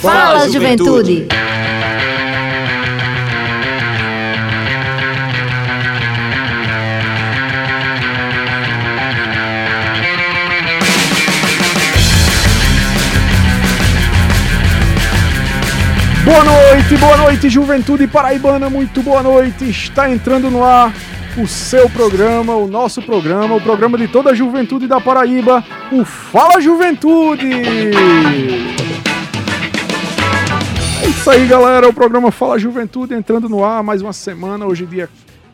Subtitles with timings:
[0.00, 1.26] Fala, juventude.
[16.24, 19.68] Boa noite, boa noite, Juventude Paraibana, muito boa noite.
[19.68, 20.92] Está entrando no ar
[21.36, 26.04] o seu programa, o nosso programa, o programa de toda a juventude da Paraíba, o
[26.04, 27.48] Fala Juventude.
[31.28, 35.10] Isso aí, galera, o programa Fala Juventude entrando no ar mais uma semana, hoje dia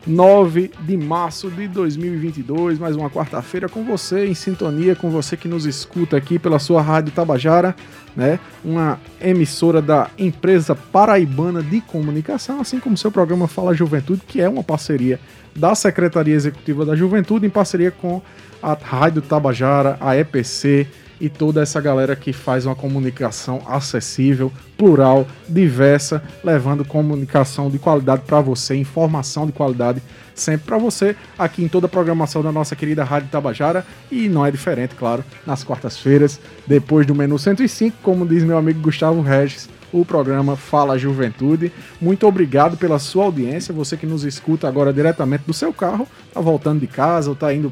[0.07, 5.49] 9 de março de 2022, mais uma quarta-feira com você, em sintonia com você que
[5.49, 7.75] nos escuta aqui pela sua Rádio Tabajara,
[8.15, 8.39] né?
[8.63, 14.47] Uma emissora da empresa paraibana de comunicação, assim como seu programa Fala Juventude, que é
[14.47, 15.19] uma parceria
[15.53, 18.21] da Secretaria Executiva da Juventude em parceria com
[18.63, 20.87] a Rádio Tabajara, a EPC
[21.19, 28.23] e toda essa galera que faz uma comunicação acessível, plural, diversa, levando comunicação de qualidade
[28.25, 30.01] para você, informação de qualidade
[30.33, 33.85] sempre para você, aqui em toda a programação da nossa querida Rádio Tabajara.
[34.11, 38.81] E não é diferente, claro, nas quartas-feiras, depois do menu 105, como diz meu amigo
[38.81, 41.71] Gustavo Regis, o programa Fala Juventude.
[42.01, 46.41] Muito obrigado pela sua audiência, você que nos escuta agora diretamente do seu carro, tá
[46.41, 47.71] voltando de casa ou tá indo,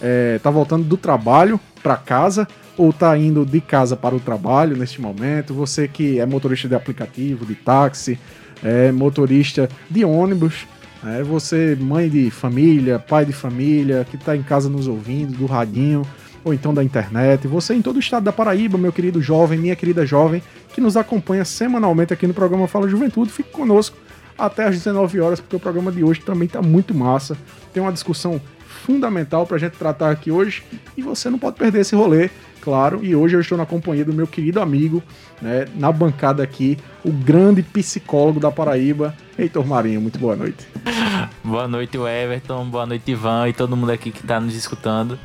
[0.00, 4.76] é, tá voltando do trabalho para casa ou tá indo de casa para o trabalho
[4.76, 8.18] neste momento, você que é motorista de aplicativo, de táxi,
[8.62, 10.66] é motorista de ônibus,
[11.06, 15.46] é você mãe de família, pai de família, que está em casa nos ouvindo, do
[15.46, 16.02] radinho,
[16.44, 19.74] ou então da internet, você em todo o estado da Paraíba, meu querido jovem, minha
[19.74, 20.42] querida jovem,
[20.74, 23.96] que nos acompanha semanalmente aqui no programa Fala Juventude, fique conosco
[24.36, 27.36] até às 19 horas, porque o programa de hoje também está muito massa.
[27.72, 28.40] Tem uma discussão
[28.74, 30.62] fundamental para a gente tratar aqui hoje
[30.96, 32.30] e você não pode perder esse rolê
[32.60, 33.04] claro.
[33.04, 35.02] E hoje eu estou na companhia do meu querido amigo,
[35.40, 40.00] né, na bancada aqui, o grande psicólogo da Paraíba, Heitor Marinho.
[40.00, 40.66] Muito boa noite.
[41.44, 42.64] boa noite, Everton.
[42.66, 45.18] Boa noite, Ivan e todo mundo aqui que está nos escutando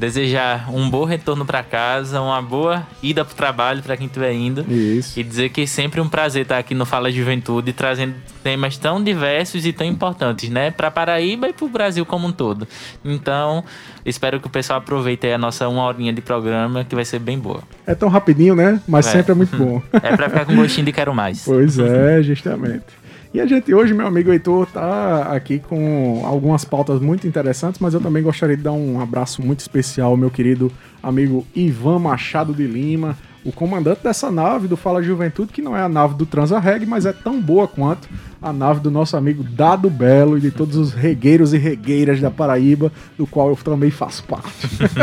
[0.00, 4.32] desejar um bom retorno para casa, uma boa ida para o trabalho para quem estiver
[4.32, 4.64] indo.
[4.72, 5.20] Isso.
[5.20, 9.04] E dizer que é sempre um prazer estar aqui no Fala Juventude, trazendo temas tão
[9.04, 10.70] diversos e tão importantes, né?
[10.70, 12.66] Para Paraíba e para o Brasil como um todo.
[13.04, 13.62] Então,
[14.04, 17.38] espero que o pessoal aproveite a nossa uma horinha de programa, que vai ser bem
[17.38, 17.62] boa.
[17.86, 18.80] É tão rapidinho, né?
[18.88, 19.12] Mas é.
[19.12, 19.82] sempre é muito bom.
[19.92, 21.44] é para ficar com gostinho de quero mais.
[21.44, 22.99] Pois é, justamente.
[23.32, 27.94] E a gente hoje, meu amigo Heitor, tá aqui com algumas pautas muito interessantes, mas
[27.94, 30.70] eu também gostaria de dar um abraço muito especial ao meu querido
[31.00, 35.82] amigo Ivan Machado de Lima, o comandante dessa nave do Fala Juventude, que não é
[35.82, 38.08] a nave do Transarreg, mas é tão boa quanto
[38.42, 42.30] a nave do nosso amigo Dado Belo e de todos os regueiros e regueiras da
[42.30, 44.50] Paraíba, do qual eu também faço parte.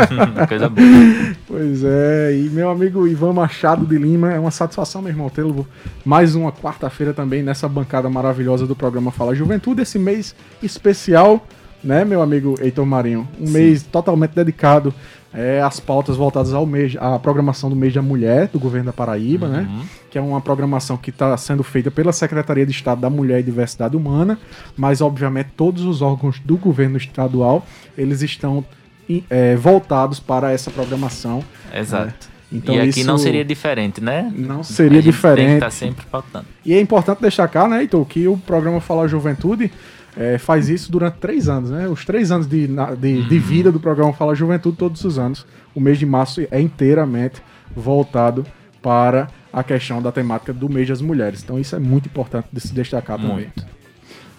[0.48, 0.88] Coisa boa.
[1.46, 5.66] Pois é, e meu amigo Ivan Machado de Lima, é uma satisfação, meu irmão, tê-lo
[6.04, 11.46] mais uma quarta-feira também nessa bancada maravilhosa do programa Fala Juventude, esse mês especial,
[11.82, 13.28] né, meu amigo Heitor Marinho?
[13.40, 13.52] Um Sim.
[13.52, 14.94] mês totalmente dedicado
[15.32, 18.92] é, as pautas voltadas ao mês, à programação do mês da mulher do governo da
[18.92, 19.66] Paraíba, né?
[19.68, 19.78] uhum.
[19.78, 19.84] né?
[20.10, 23.42] Que é uma programação que está sendo feita pela Secretaria de Estado da Mulher e
[23.42, 24.38] Diversidade Humana,
[24.76, 28.64] mas obviamente todos os órgãos do governo estadual eles estão
[29.28, 31.44] é, voltados para essa programação.
[31.74, 32.06] Exato.
[32.06, 32.14] Né?
[32.50, 34.32] Então, e aqui não seria diferente, né?
[34.34, 35.36] Não seria diferente.
[35.36, 36.46] Tem que estar tá sempre pautando.
[36.64, 39.70] E é importante destacar, né, Heitor, que o programa Fala Juventude
[40.18, 41.86] é, faz isso durante três anos, né?
[41.86, 42.68] Os três anos de,
[42.98, 45.46] de, de, vida do programa Fala Juventude, todos os anos.
[45.72, 47.40] O mês de março é inteiramente
[47.74, 48.44] voltado
[48.82, 51.40] para a questão da temática do mês das mulheres.
[51.44, 53.34] Então isso é muito importante de se destacar também.
[53.34, 53.64] Muito.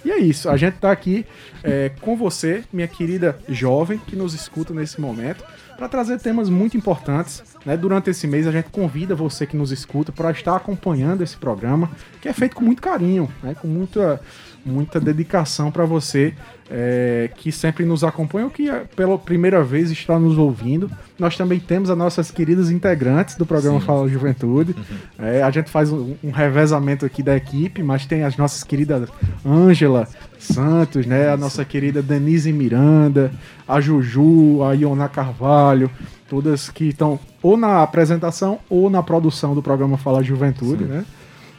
[0.03, 1.25] E é isso, a gente está aqui
[1.61, 5.43] é, com você, minha querida jovem, que nos escuta nesse momento,
[5.77, 7.43] para trazer temas muito importantes.
[7.65, 7.75] Né?
[7.75, 11.89] Durante esse mês, a gente convida você que nos escuta para estar acompanhando esse programa,
[12.21, 13.55] que é feito com muito carinho, né?
[13.55, 14.21] com muita
[14.69, 16.33] muita dedicação para você
[16.69, 20.89] é, que sempre nos acompanha ou que é, pela primeira vez está nos ouvindo.
[21.17, 23.85] Nós também temos as nossas queridas integrantes do programa Sim.
[23.85, 24.75] Fala Juventude.
[24.77, 25.25] Uhum.
[25.25, 29.09] É, a gente faz um, um, revezamento aqui da equipe, mas tem as nossas queridas
[29.45, 30.07] Ângela
[30.37, 31.29] Santos, né?
[31.29, 33.31] A nossa querida Denise Miranda,
[33.67, 35.89] a Juju, a Iona Carvalho,
[36.29, 40.89] todas que estão ou na apresentação ou na produção do programa Fala Juventude, Sim.
[40.89, 41.05] né?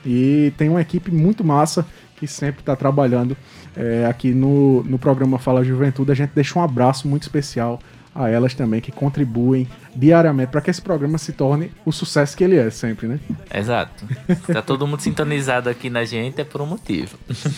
[0.05, 1.85] E tem uma equipe muito massa
[2.21, 3.35] que sempre está trabalhando
[3.75, 6.13] é, aqui no, no programa Fala Juventude.
[6.13, 7.81] A gente deixa um abraço muito especial
[8.15, 12.45] a elas também que contribuem diariamente para que esse programa se torne o sucesso que
[12.45, 13.19] ele é sempre, né?
[13.55, 14.05] Exato.
[14.53, 17.17] Tá todo mundo sintonizado aqui na gente é por um motivo.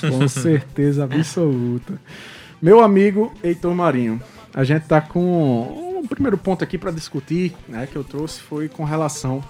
[0.08, 1.94] Com certeza absoluta.
[2.60, 4.22] Meu amigo Heitor Marinho,
[4.54, 8.68] a gente tá com um primeiro ponto aqui para discutir, né, que eu trouxe foi
[8.68, 9.42] com relação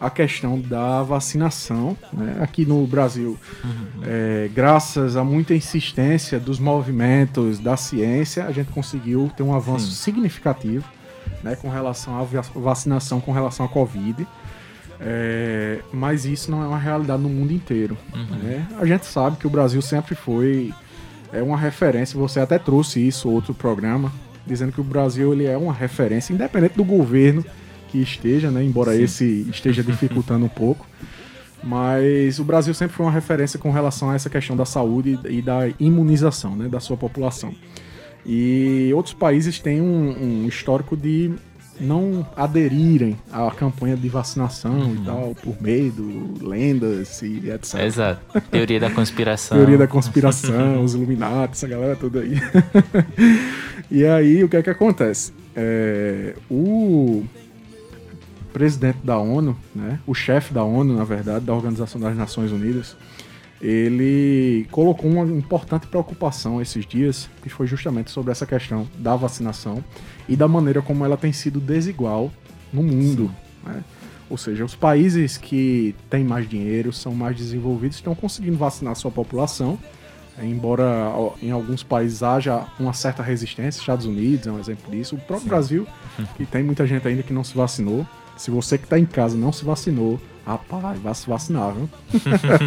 [0.00, 1.96] a questão da vacinação.
[2.12, 2.38] Né?
[2.40, 4.02] Aqui no Brasil, uhum.
[4.02, 9.86] é, graças a muita insistência dos movimentos da ciência, a gente conseguiu ter um avanço
[9.86, 10.12] Sim.
[10.12, 10.88] significativo
[11.42, 12.24] né, com relação à
[12.58, 14.26] vacinação com relação à Covid.
[15.02, 17.96] É, mas isso não é uma realidade no mundo inteiro.
[18.14, 18.36] Uhum.
[18.36, 18.66] Né?
[18.78, 20.72] A gente sabe que o Brasil sempre foi
[21.32, 22.18] é uma referência.
[22.18, 24.12] Você até trouxe isso outro programa,
[24.46, 27.44] dizendo que o Brasil ele é uma referência, independente do governo
[27.90, 28.62] que esteja, né?
[28.62, 29.02] Embora Sim.
[29.02, 30.86] esse esteja dificultando um pouco.
[31.62, 35.42] Mas o Brasil sempre foi uma referência com relação a essa questão da saúde e
[35.42, 37.54] da imunização né, da sua população.
[38.24, 41.32] E outros países têm um, um histórico de
[41.80, 44.94] não aderirem à campanha de vacinação uhum.
[44.94, 47.80] e tal, por medo, lendas e etc.
[47.80, 48.40] Exato.
[48.50, 49.56] Teoria da conspiração.
[49.58, 52.34] Teoria da conspiração, os Illuminati, essa galera toda aí.
[53.90, 55.32] e aí, o que é que acontece?
[55.56, 57.24] É, o
[58.52, 62.96] presidente da ONU, né, o chefe da ONU, na verdade, da Organização das Nações Unidas,
[63.60, 69.84] ele colocou uma importante preocupação esses dias, que foi justamente sobre essa questão da vacinação
[70.28, 72.32] e da maneira como ela tem sido desigual
[72.72, 73.30] no mundo.
[73.62, 73.84] Né?
[74.30, 79.10] Ou seja, os países que têm mais dinheiro, são mais desenvolvidos, estão conseguindo vacinar sua
[79.10, 79.78] população,
[80.40, 81.12] embora
[81.42, 85.42] em alguns países haja uma certa resistência, Estados Unidos é um exemplo disso, o próprio
[85.42, 85.48] Sim.
[85.48, 85.86] Brasil,
[86.36, 88.06] que tem muita gente ainda que não se vacinou,
[88.40, 91.90] se você que está em casa não se vacinou, rapaz, vai se vacinar, viu?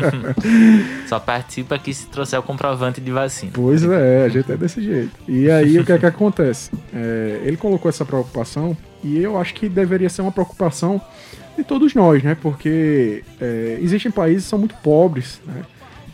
[1.09, 3.51] Só participa aqui se trouxer o comprovante de vacina.
[3.55, 5.09] Pois é, a gente é desse jeito.
[5.27, 6.69] E aí o que é que acontece?
[6.93, 11.01] É, ele colocou essa preocupação e eu acho que deveria ser uma preocupação
[11.57, 12.37] de todos nós, né?
[12.39, 15.63] Porque é, existem países que são muito pobres, né?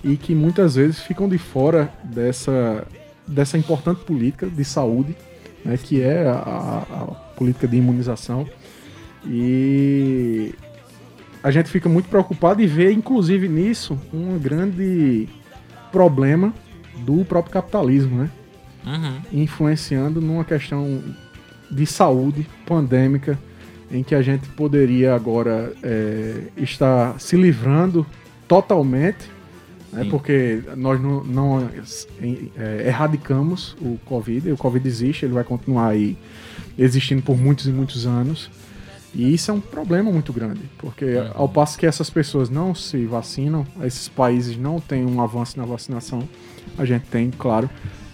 [0.06, 2.88] E que muitas vezes ficam de fora dessa,
[3.28, 5.18] dessa importante política de saúde,
[5.66, 5.78] né?
[5.78, 8.48] Que é a, a política de imunização.
[9.26, 10.54] E
[11.44, 15.28] a gente fica muito preocupado e vê, inclusive, nisso um grande
[15.92, 16.54] problema
[17.06, 18.30] do próprio capitalismo, né?
[18.86, 19.42] Uhum.
[19.42, 21.02] Influenciando numa questão
[21.70, 23.38] de saúde pandêmica
[23.92, 28.06] em que a gente poderia agora é, estar se livrando
[28.48, 29.30] totalmente,
[29.92, 31.70] né, porque nós não, não
[32.58, 36.16] é, erradicamos o Covid, o Covid existe, ele vai continuar aí
[36.78, 38.50] existindo por muitos e muitos anos.
[39.14, 41.32] E isso é um problema muito grande, porque uhum.
[41.34, 45.66] ao passo que essas pessoas não se vacinam, esses países não têm um avanço na
[45.66, 46.28] vacinação,
[46.78, 47.70] a gente tem, claro,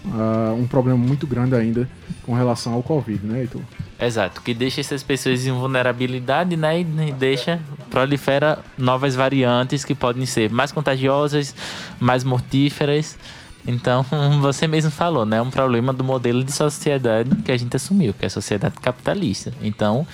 [0.06, 1.88] uh, um problema muito grande ainda
[2.22, 3.60] com relação ao Covid, né, Heitor?
[4.00, 7.60] Exato, que deixa essas pessoas em vulnerabilidade, né, e deixa,
[7.90, 11.54] prolifera novas variantes que podem ser mais contagiosas,
[12.00, 13.18] mais mortíferas.
[13.66, 14.04] Então,
[14.40, 15.38] você mesmo falou, né?
[15.38, 18.76] É um problema do modelo de sociedade que a gente assumiu, que é a sociedade
[18.80, 19.52] capitalista.
[19.60, 20.06] Então,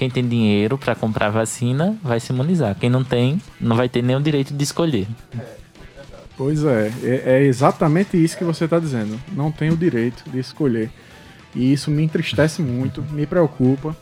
[0.00, 2.74] quem tem dinheiro para comprar vacina vai se imunizar.
[2.74, 5.06] Quem não tem, não vai ter nenhum direito de escolher.
[6.38, 9.20] Pois é, é, é exatamente isso que você está dizendo.
[9.30, 10.90] Não tem o direito de escolher.
[11.54, 13.94] E isso me entristece muito, me preocupa.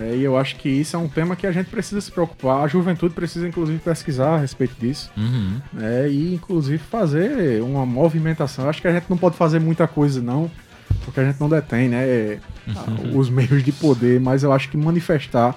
[0.00, 2.64] É, e eu acho que isso é um tema que a gente precisa se preocupar.
[2.64, 5.10] A juventude precisa, inclusive, pesquisar a respeito disso.
[5.18, 5.60] Uhum.
[5.78, 8.64] É, e, inclusive, fazer uma movimentação.
[8.64, 10.50] Eu acho que a gente não pode fazer muita coisa, não
[11.04, 13.18] porque a gente não detém, né, uhum.
[13.18, 15.54] os meios de poder, mas eu acho que manifestar,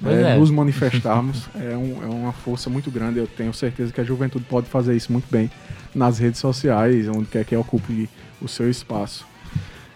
[0.00, 0.38] né, é.
[0.38, 3.18] nos manifestarmos, é, um, é, uma força muito grande.
[3.18, 5.50] Eu tenho certeza que a juventude pode fazer isso muito bem
[5.94, 8.08] nas redes sociais, onde quer que ocupe
[8.40, 9.26] o seu espaço.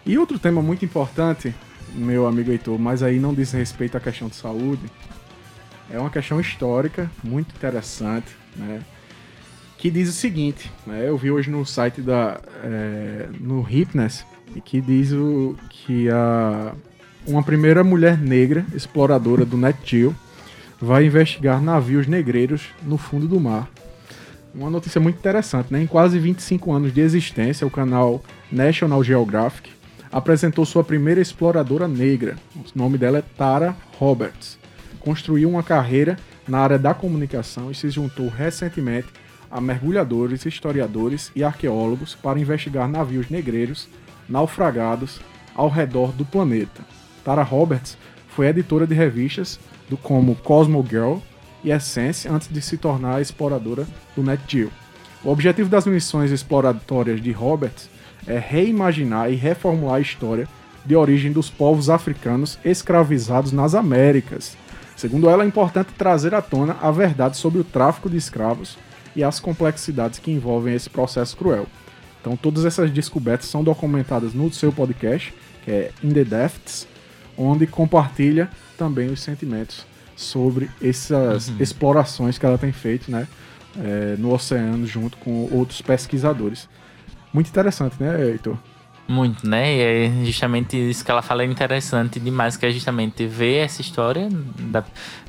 [0.04, 1.54] E outro tema muito importante,
[1.94, 4.82] meu amigo Heitor, mas aí não diz respeito à questão de saúde,
[5.92, 8.80] é uma questão histórica muito interessante, né?
[9.78, 11.08] Que diz o seguinte, né?
[11.08, 14.24] Eu vi hoje no site da é, no Hipness
[14.60, 16.74] que diz o, que a,
[17.26, 20.14] uma primeira mulher negra exploradora do NetGeo
[20.80, 23.70] vai investigar navios negreiros no fundo do mar.
[24.54, 25.82] Uma notícia muito interessante, né?
[25.82, 29.70] Em quase 25 anos de existência, o canal National Geographic
[30.10, 32.36] apresentou sua primeira exploradora negra.
[32.54, 34.58] O nome dela é Tara Roberts.
[35.00, 39.08] Construiu uma carreira na área da comunicação e se juntou recentemente
[39.50, 43.88] a mergulhadores, historiadores e arqueólogos para investigar navios negreiros
[44.28, 45.20] naufragados
[45.54, 46.82] ao redor do planeta.
[47.24, 47.96] Tara Roberts
[48.28, 51.18] foi editora de revistas do como Cosmo Girl
[51.62, 53.86] e Essence antes de se tornar exploradora
[54.16, 54.70] do NetGeo.
[55.24, 57.88] O objetivo das missões exploratórias de Roberts
[58.26, 60.48] é reimaginar e reformular a história
[60.84, 64.56] de origem dos povos africanos escravizados nas Américas.
[64.96, 68.76] Segundo ela, é importante trazer à tona a verdade sobre o tráfico de escravos
[69.14, 71.66] e as complexidades que envolvem esse processo cruel.
[72.22, 76.86] Então todas essas descobertas são documentadas no seu podcast, que é In the Depths,
[77.36, 78.48] onde compartilha
[78.78, 79.84] também os sentimentos
[80.16, 81.56] sobre essas Uhum.
[81.60, 83.26] explorações que ela tem feito, né?
[83.82, 86.68] é, no oceano junto com outros pesquisadores.
[87.32, 88.58] Muito interessante, né, Heitor?
[89.08, 89.74] Muito, né?
[89.74, 93.80] E é justamente isso que ela fala é interessante demais, que é justamente ver essa
[93.80, 94.84] história da-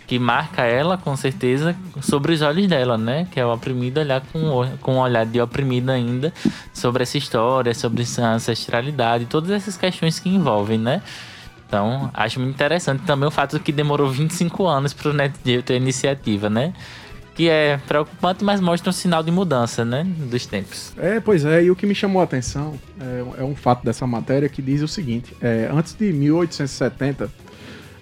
[0.05, 3.27] que marca ela, com certeza, sobre os olhos dela, né?
[3.31, 6.33] Que é o oprimido olhar com, com um olhar de oprimido ainda
[6.73, 11.01] sobre essa história, sobre essa ancestralidade, todas essas questões que envolvem, né?
[11.67, 15.63] Então, acho muito interessante também o fato de que demorou 25 anos para o NetGeo
[15.63, 16.71] ter iniciativa, né?
[17.33, 20.03] Que é preocupante, mas mostra um sinal de mudança, né?
[20.03, 20.93] Dos tempos.
[20.97, 24.05] É, pois é, e o que me chamou a atenção é, é um fato dessa
[24.05, 27.31] matéria que diz o seguinte: é, antes de 1870,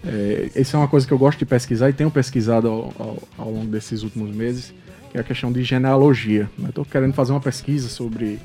[0.05, 3.17] é, essa é uma coisa que eu gosto de pesquisar e tenho pesquisado ao, ao-
[3.38, 4.74] ao longo desses últimos meses,
[5.12, 6.50] que é a questão de genealogia.
[6.67, 8.39] Estou querendo fazer uma pesquisa sobre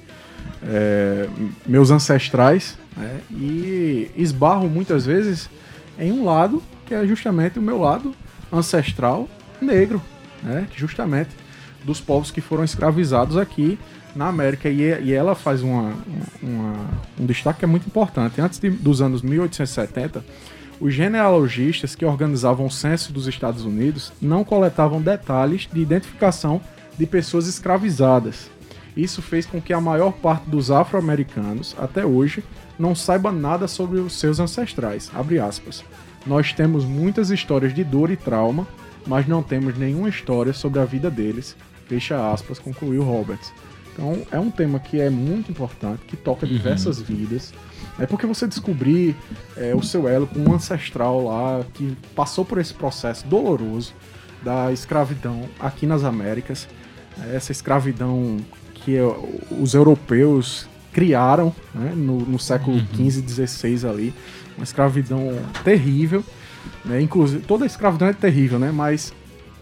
[0.62, 1.28] é,
[1.66, 5.48] meus ancestrais né, e esbarro muitas vezes
[5.98, 8.14] em um lado que é justamente o meu lado
[8.52, 9.28] ancestral
[9.60, 10.00] negro,
[10.42, 11.30] né, justamente
[11.84, 13.78] dos povos que foram escravizados aqui
[14.14, 14.68] na América.
[14.68, 15.94] E, e ela faz uma,
[16.42, 16.86] uma-
[17.18, 18.40] um destaque que é muito importante.
[18.40, 20.24] Antes de- dos anos 1870,
[20.80, 26.60] os genealogistas que organizavam o censo dos Estados Unidos não coletavam detalhes de identificação
[26.98, 28.50] de pessoas escravizadas.
[28.96, 32.42] Isso fez com que a maior parte dos afro-americanos, até hoje,
[32.78, 35.10] não saiba nada sobre os seus ancestrais.
[36.26, 38.66] Nós temos muitas histórias de dor e trauma,
[39.06, 41.56] mas não temos nenhuma história sobre a vida deles.
[41.86, 43.52] Fecha aspas, concluiu Roberts.
[43.92, 47.54] Então é um tema que é muito importante, que toca diversas vidas.
[47.98, 49.16] É porque você descobrir
[49.56, 53.94] é, o seu elo com um ancestral lá que passou por esse processo doloroso
[54.42, 56.68] da escravidão aqui nas Américas,
[57.16, 58.36] né, essa escravidão
[58.74, 59.02] que é,
[59.58, 64.14] os europeus criaram né, no, no século XV e XVI ali,
[64.56, 65.32] uma escravidão
[65.64, 66.22] terrível,
[66.84, 69.12] né, inclusive toda a escravidão é terrível, né, mas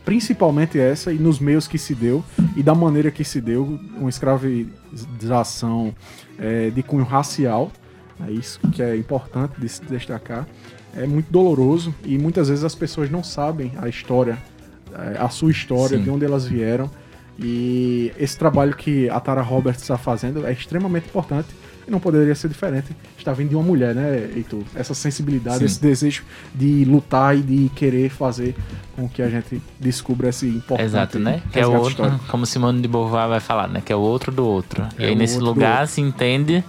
[0.05, 2.23] principalmente essa e nos meios que se deu
[2.57, 5.95] e da maneira que se deu, uma escravização
[6.39, 7.73] é, de cunho racial,
[8.27, 10.47] é isso que é importante de se destacar,
[10.97, 14.39] é muito doloroso e muitas vezes as pessoas não sabem a história,
[14.93, 16.05] é, a sua história, Sim.
[16.05, 16.91] de onde elas vieram
[17.39, 21.49] e esse trabalho que a Tara Roberts está fazendo é extremamente importante
[21.87, 22.97] e não poderia ser diferente.
[23.19, 24.63] Está vindo de uma mulher, né, Heitor?
[24.75, 25.65] Essa sensibilidade, Sim.
[25.65, 26.23] esse desejo
[26.55, 28.55] de lutar e de querer fazer
[28.97, 31.43] com que a gente descubra esse importante Exato, né?
[31.53, 32.25] Que é o outro, histórico.
[32.29, 33.83] como Simone de Beauvoir vai falar, né?
[33.85, 34.87] Que é o outro do outro.
[34.99, 36.65] É e aí nesse lugar se entende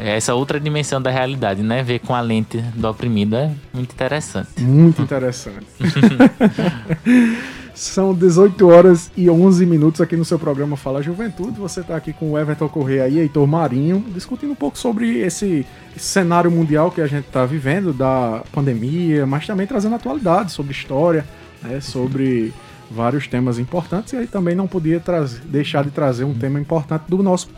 [0.00, 1.82] essa outra dimensão da realidade, né?
[1.82, 4.60] Ver com a lente do oprimido é muito interessante.
[4.60, 5.66] Muito interessante.
[7.74, 11.58] São 18 horas e 11 minutos aqui no seu programa Fala Juventude.
[11.58, 15.64] Você está aqui com o Everton Correia e Heitor Marinho, discutindo um pouco sobre esse,
[15.96, 21.24] cenário mundial que a gente está vivendo, da pandemia, mas também trazendo atualidade sobre história,
[21.62, 22.52] né, sobre
[22.90, 24.12] vários temas importantes.
[24.12, 25.02] E aí também não podia
[25.44, 27.48] deixar de trazer um tema importante do nosso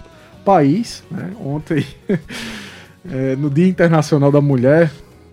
[0.45, 1.03] país.
[1.11, 1.33] né?
[1.45, 4.91] Ontem, eh, no Dia Internacional da Mulher,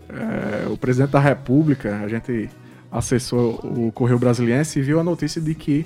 [0.09, 2.49] é, o presidente da República, a gente
[2.91, 5.85] acessou o Correio Brasiliense e viu a notícia de que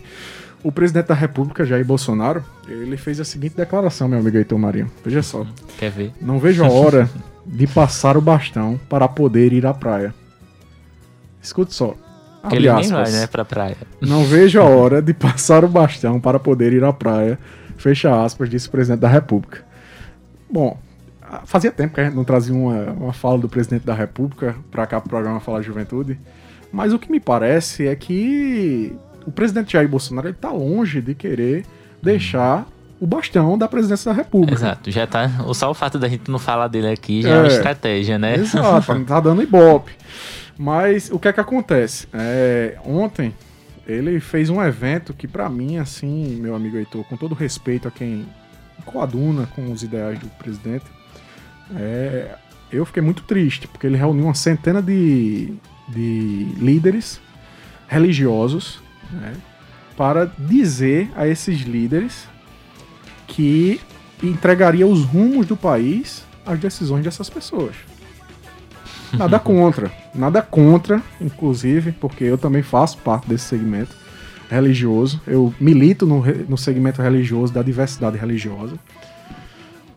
[0.64, 4.90] o presidente da República, Jair Bolsonaro, ele fez a seguinte declaração, meu amigo Heitor Marinho.
[5.04, 5.46] Veja só.
[5.78, 6.14] Quer ver?
[6.22, 7.10] Não vejo a hora
[7.46, 10.16] de passar o bastão para poder ir à praia.
[11.42, 11.96] Escute só.
[12.42, 13.12] Abre ele nem aspas.
[13.12, 13.76] vai, né, pra praia.
[14.00, 17.38] Não vejo a hora de passar o bastão para poder ir à praia.
[17.84, 19.62] Fecha aspas, disse o presidente da República.
[20.50, 20.78] Bom,
[21.22, 24.56] ah, fazia tempo que a gente não trazia uma, uma fala do presidente da República
[24.72, 26.18] para cá pro programa Falar Juventude.
[26.72, 28.96] Mas o que me parece é que
[29.28, 31.66] o presidente Jair Bolsonaro ele tá longe de querer
[32.02, 32.66] deixar
[33.02, 34.54] o bastão da presidência da República.
[34.54, 35.30] Exato, já tá.
[35.54, 37.48] Só o fato da gente não falar dele aqui já é, uma É.
[37.48, 38.36] estratégia, né?
[38.38, 39.92] Exato, não tá dando ibope.
[40.58, 42.08] Mas o que é que acontece?
[42.14, 43.34] É, ontem
[43.86, 47.92] ele fez um evento que pra mim, assim, meu amigo Heitor, com todo respeito a
[47.92, 48.26] quem
[48.86, 50.86] coaduna com os ideais do presidente,
[51.76, 52.36] é,
[52.72, 55.54] eu fiquei muito triste, porque ele reuniu uma centena de,
[55.90, 57.20] de líderes
[57.88, 59.34] religiosos né,
[59.96, 62.28] para dizer a esses líderes
[63.28, 63.80] que
[64.22, 67.76] entregaria os rumos do país às decisões dessas pessoas.
[69.18, 73.96] Nada contra, nada contra, inclusive, porque eu também faço parte desse segmento
[74.50, 75.22] religioso.
[75.28, 78.76] Eu milito no, no segmento religioso da diversidade religiosa.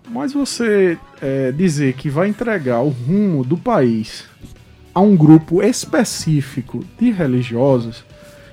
[0.09, 4.25] Mas você é, dizer que vai entregar o rumo do país
[4.95, 8.05] a um grupo específico de religiosos,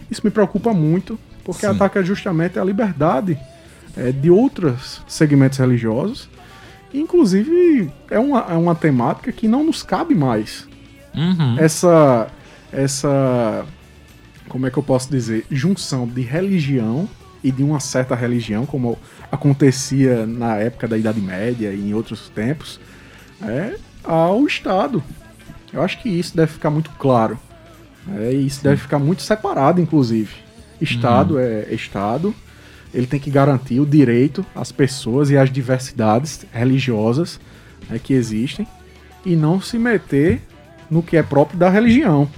[0.09, 1.67] isso me preocupa muito, porque Sim.
[1.67, 3.37] ataca justamente a liberdade
[3.95, 6.29] é, de outros segmentos religiosos.
[6.93, 10.67] Inclusive, é uma, é uma temática que não nos cabe mais
[11.15, 11.59] Uhum.
[11.59, 12.27] essa
[12.71, 13.65] essa
[14.49, 17.09] como é que eu posso dizer, junção de religião
[17.43, 18.97] e de uma certa religião, como
[19.31, 22.79] acontecia na época da Idade Média e em outros tempos,
[23.41, 25.03] é, ao Estado.
[25.71, 27.39] Eu acho que isso deve ficar muito claro.
[28.15, 28.69] É, isso Sim.
[28.69, 30.35] deve ficar muito separado, inclusive.
[30.79, 31.39] Estado uhum.
[31.39, 32.35] é Estado,
[32.93, 37.39] ele tem que garantir o direito às pessoas e às diversidades religiosas
[37.89, 38.67] né, que existem
[39.25, 40.41] e não se meter
[40.89, 42.29] no que é próprio da religião.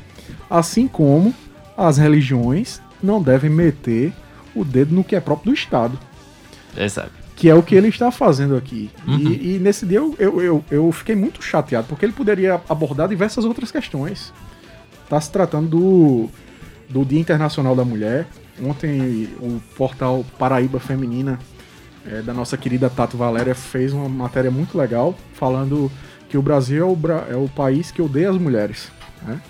[0.50, 1.34] Assim como
[1.78, 4.14] as religiões não devem meter
[4.56, 6.00] o dedo no que é próprio do Estado.
[6.78, 7.12] Exato.
[7.36, 8.90] Que é o que ele está fazendo aqui.
[9.06, 9.18] Uhum.
[9.20, 13.10] E, e, nesse dia eu, eu, eu, eu, fiquei muito chateado, porque ele poderia abordar
[13.10, 14.34] diversas outras questões.
[15.04, 16.30] Está se tratando do,
[16.90, 18.26] do Dia Internacional da Mulher.
[18.64, 21.40] Ontem o portal Paraíba Feminina,
[22.06, 25.92] é, da nossa querida Tato Valéria, fez uma matéria muito legal falando
[26.30, 28.92] que o Brasil é o, é o país que odeia as mulheres.
[29.24, 29.42] Né?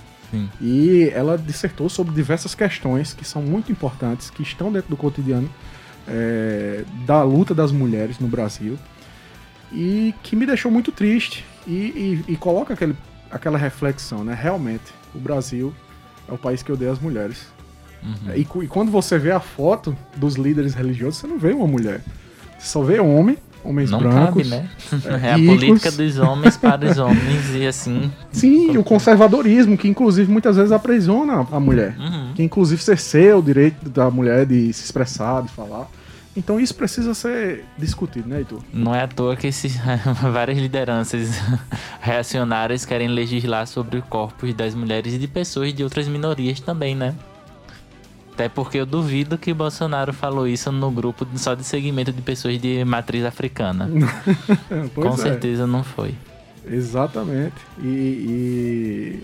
[0.60, 5.50] E ela dissertou sobre diversas questões que são muito importantes, que estão dentro do cotidiano
[6.08, 8.78] é, da luta das mulheres no Brasil
[9.72, 12.96] e que me deixou muito triste e, e, e, coloca aquele,
[13.32, 14.38] aquela reflexão, né?
[14.40, 15.74] Realmente, o Brasil
[16.28, 17.48] é o país que odeia as mulheres.
[18.06, 18.36] Uhum.
[18.36, 22.02] E, e, quando você vê a foto dos líderes religiosos, você não vê uma mulher.
[22.58, 24.44] Você só vê homem homens não brancos.
[24.44, 24.70] Cabe, né?
[25.24, 28.12] É, é a política dos homens para os homens e assim.
[28.32, 31.98] Sim, o conservadorismo, que inclusive muitas vezes aprisiona a mulher.
[31.98, 32.34] Uhum.
[32.36, 35.88] Que inclusive cerceia o direito da mulher de se expressar, de falar.
[36.38, 38.60] Então isso precisa ser discutido, né, Heitor?
[38.74, 39.80] Não é à toa que esses,
[40.22, 41.42] várias lideranças
[42.02, 47.16] reacionárias querem legislar sobre corpos das mulheres e de pessoas de outras minorias também, né?
[48.36, 52.60] Até porque eu duvido que Bolsonaro falou isso no grupo só de segmento de pessoas
[52.60, 53.90] de matriz africana.
[54.94, 55.18] Com é.
[55.18, 56.14] certeza não foi.
[56.70, 57.56] Exatamente.
[57.82, 59.24] E, e,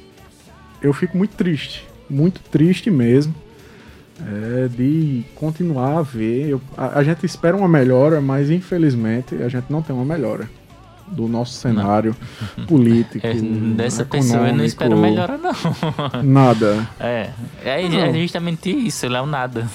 [0.81, 3.35] eu fico muito triste, muito triste mesmo,
[4.21, 6.47] é, de continuar a ver.
[6.47, 10.47] Eu, a, a gente espera uma melhora, mas infelizmente a gente não tem uma melhora
[11.11, 12.15] do nosso cenário
[12.57, 12.65] não.
[12.65, 13.21] político.
[13.31, 16.23] É, dessa pessoa eu não espero melhora, não.
[16.23, 16.87] Nada.
[16.99, 17.29] É.
[17.63, 19.67] É, é justamente isso, ele é o nada.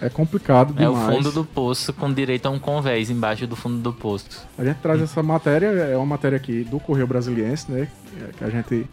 [0.00, 1.08] É, é complicado demais.
[1.08, 4.46] É o fundo do poço com direito a um convés embaixo do fundo do poço.
[4.58, 7.88] A gente traz essa matéria, é uma matéria aqui do Correio Brasiliense, né?
[8.36, 8.86] Que a gente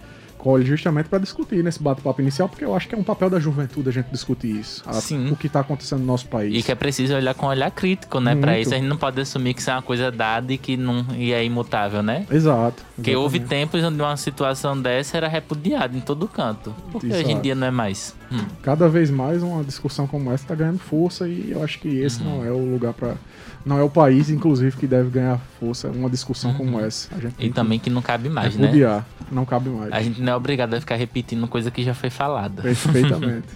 [0.63, 3.89] justamente para discutir nesse bate-papo inicial, porque eu acho que é um papel da juventude
[3.89, 4.84] a gente discutir isso.
[4.86, 5.32] A, Sim.
[5.32, 6.53] O que está acontecendo no nosso país.
[6.53, 8.36] E que é preciso olhar com um olhar crítico, né?
[8.36, 10.75] Para isso a gente não pode assumir que isso é uma coisa dada e que
[10.75, 12.25] não e é imutável, né?
[12.29, 12.84] Exato.
[12.95, 16.75] Porque houve tempos onde uma situação dessa era repudiada em todo canto.
[16.91, 17.23] Porque Exato.
[17.23, 18.15] hoje em dia não é mais.
[18.32, 18.45] Hum.
[18.62, 22.21] Cada vez mais uma discussão como essa está ganhando força e eu acho que esse
[22.21, 22.25] hum.
[22.25, 23.15] não é o lugar para
[23.65, 26.58] não é o país, inclusive, que deve ganhar força uma discussão uhum.
[26.58, 27.10] como essa.
[27.39, 28.97] e também que, não cabe mais, repudiar.
[28.97, 29.06] né?
[29.32, 29.91] Não cabe mais.
[29.91, 32.62] A gente não é obrigado a ficar repetindo coisa que já foi falada.
[32.62, 33.47] Perfeitamente.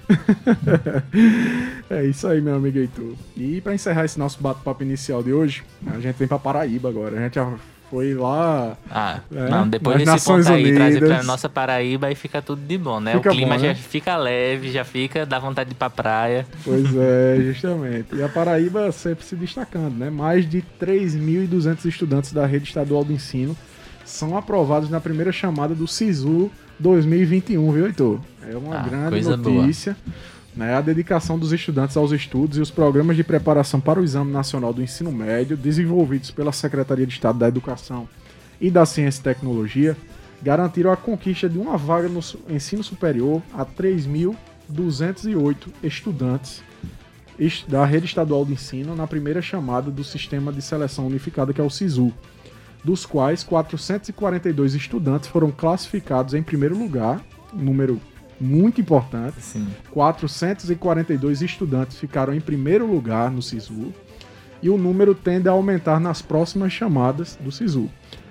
[1.89, 3.13] é isso aí, meu amigo Heitor.
[3.35, 7.17] E para encerrar esse nosso bate-papo inicial de hoje, a gente vem para Paraíba agora.
[7.17, 7.53] A gente já
[7.89, 8.77] foi lá.
[8.89, 10.77] Ah, é, não, depois desse Nações ponto aí, Unidas.
[10.77, 13.13] trazer pra nossa Paraíba e fica tudo de bom, né?
[13.13, 13.69] Fica o clima bom, né?
[13.69, 16.45] já fica leve, já fica, dá vontade de ir pra praia.
[16.63, 18.15] Pois é, justamente.
[18.15, 20.09] E a Paraíba sempre se destacando, né?
[20.09, 23.55] Mais de 3.200 estudantes da rede estadual do ensino
[24.03, 28.19] são aprovados na primeira chamada do SISU 2021, viu, Heitor?
[28.49, 29.95] É uma ah, grande notícia.
[30.05, 34.03] Boa né, a dedicação dos estudantes aos estudos e os programas de preparação para o
[34.03, 38.09] Exame Nacional do Ensino Médio, desenvolvidos pela Secretaria de Estado da Educação
[38.59, 39.95] e da Ciência e Tecnologia,
[40.41, 46.63] garantiram a conquista de uma vaga no ensino superior a 3.208 estudantes
[47.67, 51.63] da rede estadual de ensino na primeira chamada do Sistema de Seleção Unificada, que é
[51.63, 52.11] o SISU,
[52.83, 58.01] dos quais 442 estudantes foram classificados em primeiro lugar, número
[58.39, 59.41] muito importante.
[59.41, 59.67] Sim.
[59.91, 63.93] 442 estudantes ficaram em primeiro lugar no SISU
[64.61, 67.89] e o número tende a aumentar nas próximas chamadas do SISU.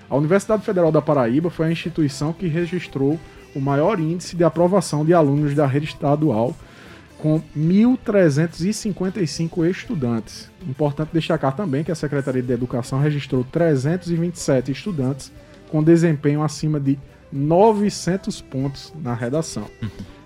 [0.08, 3.18] A Universidade Federal da Paraíba foi a instituição que registrou
[3.54, 6.54] o maior índice de aprovação de alunos da rede estadual,
[7.18, 10.48] com 1.355 estudantes.
[10.68, 15.32] Importante destacar também que a Secretaria de Educação registrou 327 estudantes
[15.70, 16.98] com desempenho acima de
[17.32, 19.66] 900 pontos na redação.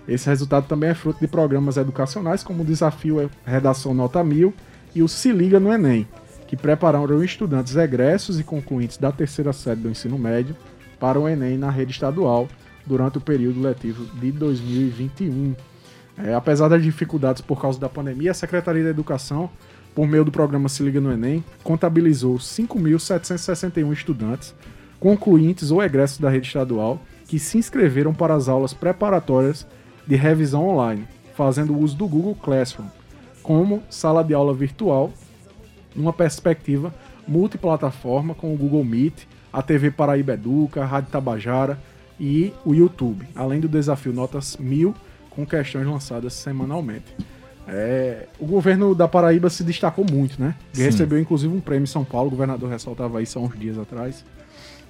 [0.07, 4.53] Esse resultado também é fruto de programas educacionais como o Desafio Redação Nota 1000
[4.95, 6.07] e o Se Liga no Enem,
[6.47, 10.55] que prepararam estudantes egressos e concluintes da terceira série do ensino médio
[10.99, 12.47] para o Enem na rede estadual
[12.85, 15.55] durante o período letivo de 2021.
[16.17, 19.49] É, apesar das dificuldades por causa da pandemia, a Secretaria da Educação,
[19.95, 24.53] por meio do programa Se Liga no Enem, contabilizou 5.761 estudantes
[25.01, 29.67] concluintes ou egressos da rede estadual que se inscreveram para as aulas preparatórias
[30.07, 32.87] de revisão online, fazendo uso do Google Classroom
[33.41, 35.11] como sala de aula virtual,
[35.95, 36.93] numa perspectiva
[37.27, 41.79] multiplataforma com o Google Meet, a TV Paraíba Educa, a Rádio Tabajara
[42.19, 44.93] e o YouTube, além do desafio Notas Mil,
[45.31, 47.15] com questões lançadas semanalmente.
[47.67, 50.55] É, o governo da Paraíba se destacou muito, né?
[50.75, 54.23] Recebeu inclusive um prêmio em São Paulo, o governador ressaltava isso há uns dias atrás,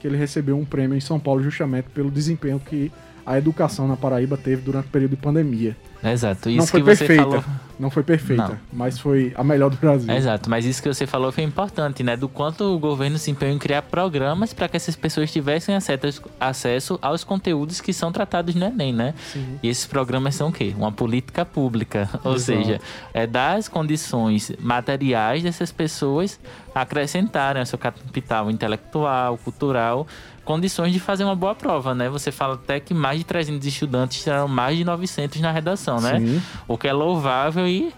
[0.02, 2.92] que ele recebeu um prêmio em São Paulo justamente pelo desempenho que
[3.26, 5.76] a educação na Paraíba teve durante o período de pandemia.
[6.04, 6.50] Exato.
[6.50, 7.44] Isso não foi que você perfeita, falou.
[7.80, 8.58] não foi perfeita, Não.
[8.74, 10.12] mas foi a melhor do Brasil.
[10.12, 12.18] Exato, mas isso que você falou foi importante, né?
[12.18, 16.24] Do quanto o governo se empenhou em criar programas para que essas pessoas tivessem acesso-
[16.40, 19.14] acesso aos conteúdos que são tratados no Enem, né?
[19.32, 19.60] Sim.
[19.62, 20.74] E esses programas são o quê?
[20.76, 22.10] Uma política pública.
[22.26, 22.40] Ou Exato.
[22.64, 22.82] seja,
[23.14, 26.40] é dar as condições materiais dessas pessoas
[26.74, 30.08] acrescentarem ao seu capital intelectual, cultural,
[30.44, 32.10] condições de fazer uma boa prova, né?
[32.10, 36.20] Você fala até que mais de 300 estudantes tiraram mais de 900 na redação, né?
[36.20, 36.42] Sim.
[36.68, 37.94] O que é louvável e...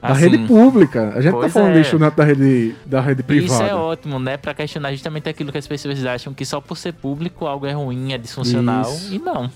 [0.00, 1.12] Da assim, rede pública.
[1.14, 1.74] A gente tá falando é.
[1.74, 3.52] de estudante da rede, da rede privada.
[3.52, 4.38] Isso é ótimo, né?
[4.38, 7.72] Pra questionar justamente aquilo que as pessoas acham que só por ser público algo é
[7.72, 8.90] ruim, é disfuncional.
[8.90, 9.12] Isso.
[9.14, 9.50] E não.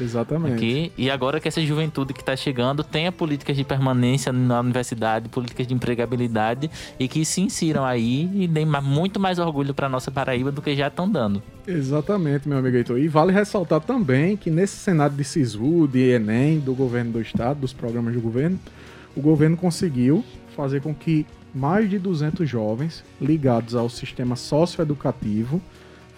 [0.00, 0.54] Exatamente.
[0.54, 5.28] Aqui, e agora que essa juventude que está chegando tenha políticas de permanência na universidade,
[5.28, 10.10] políticas de empregabilidade e que se insiram aí e deem muito mais orgulho para nossa
[10.10, 11.42] Paraíba do que já estão dando.
[11.66, 12.98] Exatamente, meu amigo Heitor.
[12.98, 17.60] E vale ressaltar também que nesse cenário de SISU, de Enem, do governo do estado,
[17.60, 18.58] dos programas do governo,
[19.16, 20.24] o governo conseguiu
[20.56, 25.60] fazer com que mais de 200 jovens ligados ao sistema socioeducativo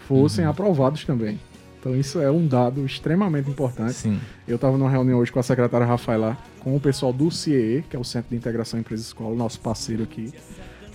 [0.07, 0.51] fossem Uhum.
[0.51, 1.39] aprovados também.
[1.81, 3.95] Então isso é um dado extremamente importante.
[3.95, 4.21] Sim.
[4.47, 7.97] Eu estava numa reunião hoje com a secretária Rafaela, com o pessoal do CIE, que
[7.97, 10.31] é o Centro de Integração Empresa Escola, nosso parceiro aqui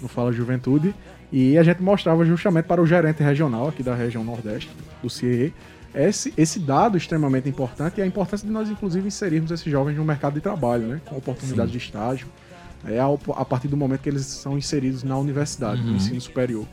[0.01, 0.93] no Fala Juventude,
[1.31, 4.69] e a gente mostrava justamente para o gerente regional aqui da região Nordeste,
[5.01, 5.51] do CIE,
[5.95, 10.03] esse, esse dado extremamente importante e a importância de nós, inclusive, inserirmos esses jovens no
[10.05, 12.27] mercado de trabalho, né, com oportunidades de estágio,
[12.85, 15.95] é, ao- a partir do momento que eles são inseridos na universidade, no Uhum.
[15.95, 16.67] ensino superior.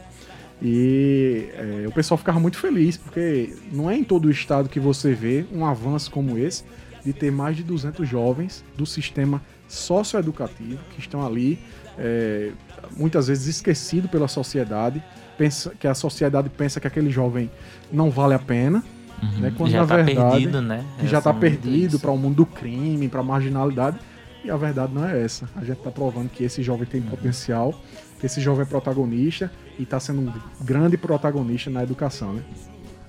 [0.62, 4.78] E é, o pessoal ficava muito feliz, porque não é em todo o estado que
[4.78, 6.62] você vê um avanço como esse,
[7.04, 11.58] de ter mais de 200 jovens do sistema socioeducativo que estão ali,
[11.98, 12.52] é,
[12.96, 15.02] muitas vezes esquecido pela sociedade,
[15.36, 17.50] pensa, que a sociedade pensa que aquele jovem
[17.92, 18.84] não vale a pena,
[19.22, 19.40] Uhum.
[19.40, 20.84] Né, quando já na tá verdade, perdido, né?
[20.98, 23.96] que já está São perdido para o mundo do crime, para a marginalidade.
[24.44, 25.48] E a verdade não é essa.
[25.54, 27.74] A gente está provando que esse jovem tem potencial,
[28.18, 30.32] que esse jovem é protagonista e está sendo um
[30.64, 32.42] grande protagonista na educação, né?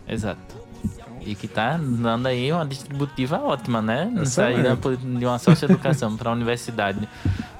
[0.08, 0.64] Exato.
[1.26, 4.12] E que tá dando aí uma distributiva ótima, né?
[4.26, 4.62] Sair
[5.18, 7.08] de uma socioeducação para a universidade.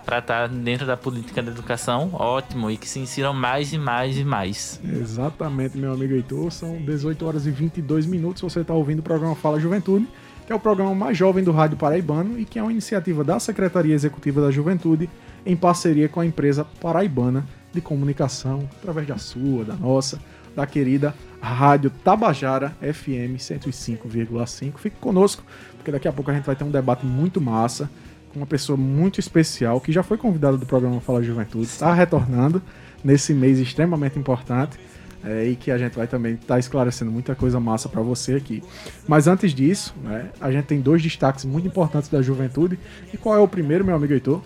[0.06, 2.70] Para estar dentro da política da educação, ótimo.
[2.70, 4.82] E que se insiram mais e mais e mais.
[4.84, 6.52] Exatamente, meu amigo Heitor.
[6.52, 8.42] São 18 horas e 22 minutos.
[8.42, 10.10] Você está ouvindo o programa Fala Juventude,
[10.46, 13.40] que é o programa mais jovem do Rádio Paraibano e que é uma iniciativa da
[13.40, 15.10] Secretaria Executiva da Juventude
[15.46, 20.20] em parceria com a empresa Paraibana de Comunicação, através da sua, da nossa,
[20.56, 24.78] da querida Rádio Tabajara FM 105,5.
[24.78, 25.44] Fique conosco,
[25.76, 27.90] porque daqui a pouco a gente vai ter um debate muito massa
[28.32, 32.62] com uma pessoa muito especial que já foi convidada do programa Fala Juventude, está retornando
[33.04, 34.78] nesse mês extremamente importante
[35.24, 38.62] é, e que a gente vai também estar esclarecendo muita coisa massa para você aqui.
[39.08, 42.78] Mas antes disso, né, a gente tem dois destaques muito importantes da juventude.
[43.14, 44.42] E qual é o primeiro, meu amigo Heitor?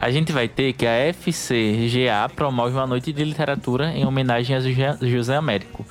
[0.00, 4.60] A gente vai ter que a FCGA promove uma noite de literatura em homenagem a
[4.60, 5.84] José Américo.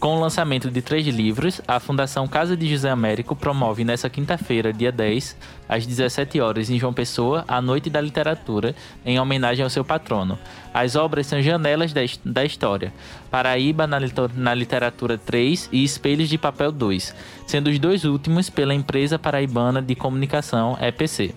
[0.00, 4.72] Com o lançamento de três livros, a Fundação Casa de José Américo promove nesta quinta-feira,
[4.72, 5.36] dia 10,
[5.68, 10.38] às 17 horas, em João Pessoa, a Noite da Literatura, em homenagem ao seu patrono.
[10.72, 12.92] As obras são Janelas da, His- da História,
[13.28, 17.12] Paraíba na Literatura 3 e Espelhos de Papel 2,
[17.44, 21.34] sendo os dois últimos pela Empresa Paraibana de Comunicação, EPC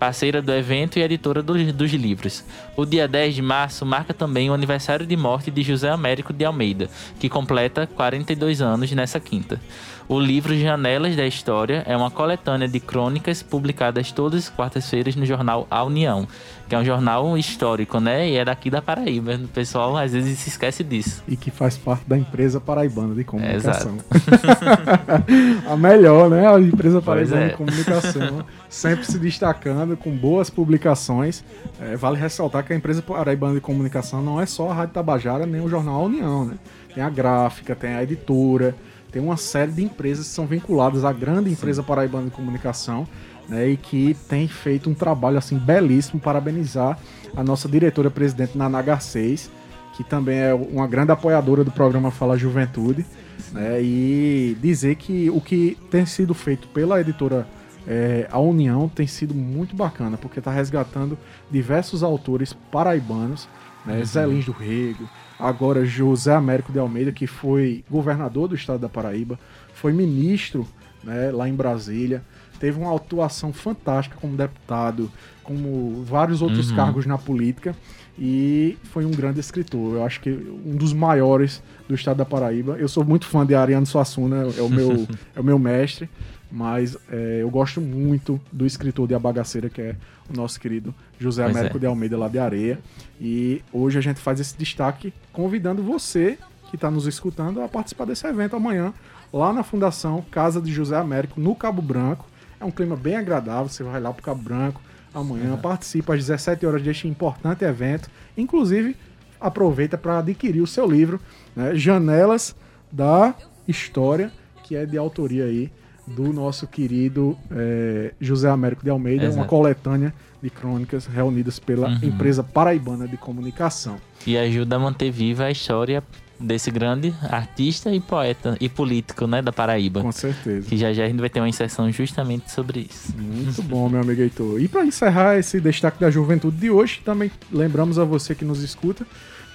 [0.00, 2.42] parceira do evento e editora dos, dos livros.
[2.74, 6.42] O dia 10 de março marca também o aniversário de morte de José Américo de
[6.42, 9.60] Almeida, que completa 42 anos nessa quinta.
[10.08, 15.24] O livro Janelas da História é uma coletânea de crônicas publicadas todas as quartas-feiras no
[15.24, 16.26] jornal A União,
[16.68, 18.28] que é um jornal histórico, né?
[18.28, 19.36] E é daqui da Paraíba.
[19.36, 21.22] O pessoal às vezes se esquece disso.
[21.28, 23.98] E que faz parte da empresa paraibana de comunicação.
[23.98, 25.68] Exato.
[25.70, 26.44] a melhor, né?
[26.48, 27.48] A empresa paraibana é.
[27.50, 28.44] de comunicação.
[28.70, 31.44] Sempre se destacando com boas publicações.
[31.80, 35.44] É, vale ressaltar que a empresa paraibana de comunicação não é só a Rádio Tabajara
[35.44, 36.54] nem o jornal União, né?
[36.94, 38.76] Tem a gráfica, tem a editora,
[39.10, 43.06] tem uma série de empresas que são vinculadas à grande empresa paraibana de comunicação.
[43.48, 46.96] Né, e que tem feito um trabalho assim belíssimo, parabenizar
[47.34, 49.50] a nossa diretora-presidente Naná Garcês,
[49.96, 53.04] que também é uma grande apoiadora do programa Fala Juventude,
[53.50, 57.44] né, e dizer que o que tem sido feito pela editora
[57.86, 61.18] é, a união tem sido muito bacana, porque está resgatando
[61.50, 63.48] diversos autores paraibanos,
[63.84, 63.98] né?
[63.98, 64.04] Uhum.
[64.04, 68.88] Zé Lins do Rego, agora José Américo de Almeida, que foi governador do estado da
[68.88, 69.38] Paraíba,
[69.72, 70.66] foi ministro
[71.02, 72.22] né, lá em Brasília,
[72.58, 75.10] teve uma atuação fantástica como deputado,
[75.42, 76.76] como vários outros uhum.
[76.76, 77.74] cargos na política
[78.18, 79.94] e foi um grande escritor.
[79.94, 82.76] Eu acho que um dos maiores do estado da Paraíba.
[82.78, 86.08] Eu sou muito fã de Ariano Suassuna, é o meu, é o meu mestre,
[86.50, 89.96] mas é, eu gosto muito do escritor de A Bagaceira, que é
[90.28, 91.80] o nosso querido José pois Américo é.
[91.80, 92.78] de Almeida lá de Areia.
[93.20, 98.04] E hoje a gente faz esse destaque convidando você que está nos escutando a participar
[98.04, 98.94] desse evento amanhã,
[99.32, 102.26] lá na Fundação Casa de José Américo, no Cabo Branco.
[102.60, 104.80] É um clima bem agradável, você vai lá para o Cabo Branco
[105.12, 105.58] amanhã, uhum.
[105.58, 108.08] participa às 17 horas deste importante evento.
[108.36, 108.96] Inclusive,
[109.40, 111.20] aproveita para adquirir o seu livro,
[111.56, 112.54] né, Janelas
[112.92, 113.34] da
[113.66, 114.30] História,
[114.62, 115.70] que é de autoria aí
[116.14, 119.38] do nosso querido é, José Américo de Almeida, Exato.
[119.38, 121.98] uma coletânea de crônicas reunidas pela uhum.
[122.02, 123.96] empresa paraibana de comunicação.
[124.26, 126.02] E ajuda a manter viva a história
[126.38, 130.00] desse grande artista e poeta e político, né, da Paraíba.
[130.00, 130.66] Com certeza.
[130.66, 133.14] Que já já a gente vai ter uma inserção justamente sobre isso.
[133.16, 134.60] Muito bom, meu amigo Heitor.
[134.60, 138.62] E para encerrar esse destaque da juventude de hoje, também lembramos a você que nos
[138.62, 139.06] escuta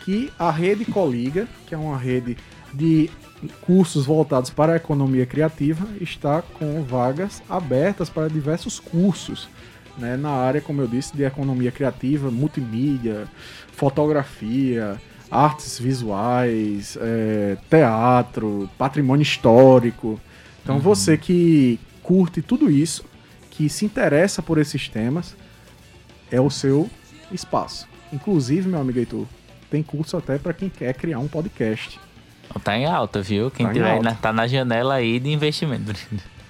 [0.04, 2.38] que a Rede Coliga, que é uma rede
[2.72, 3.10] de
[3.62, 9.49] cursos voltados para a economia criativa, está com vagas abertas para diversos cursos.
[9.97, 13.27] Né, na área, como eu disse, de economia criativa, multimídia,
[13.71, 14.99] fotografia,
[15.31, 20.19] artes visuais, é, teatro, patrimônio histórico.
[20.62, 20.81] Então uhum.
[20.81, 23.05] você que curte tudo isso,
[23.49, 25.36] que se interessa por esses temas,
[26.29, 26.89] é o seu
[27.31, 27.88] espaço.
[28.12, 29.25] Inclusive, meu amigo Heitor,
[29.69, 31.99] tem curso até para quem quer criar um podcast.
[32.63, 33.51] Tá em alta, viu?
[33.51, 35.93] Quem tá tiver na, tá na janela aí de investimento.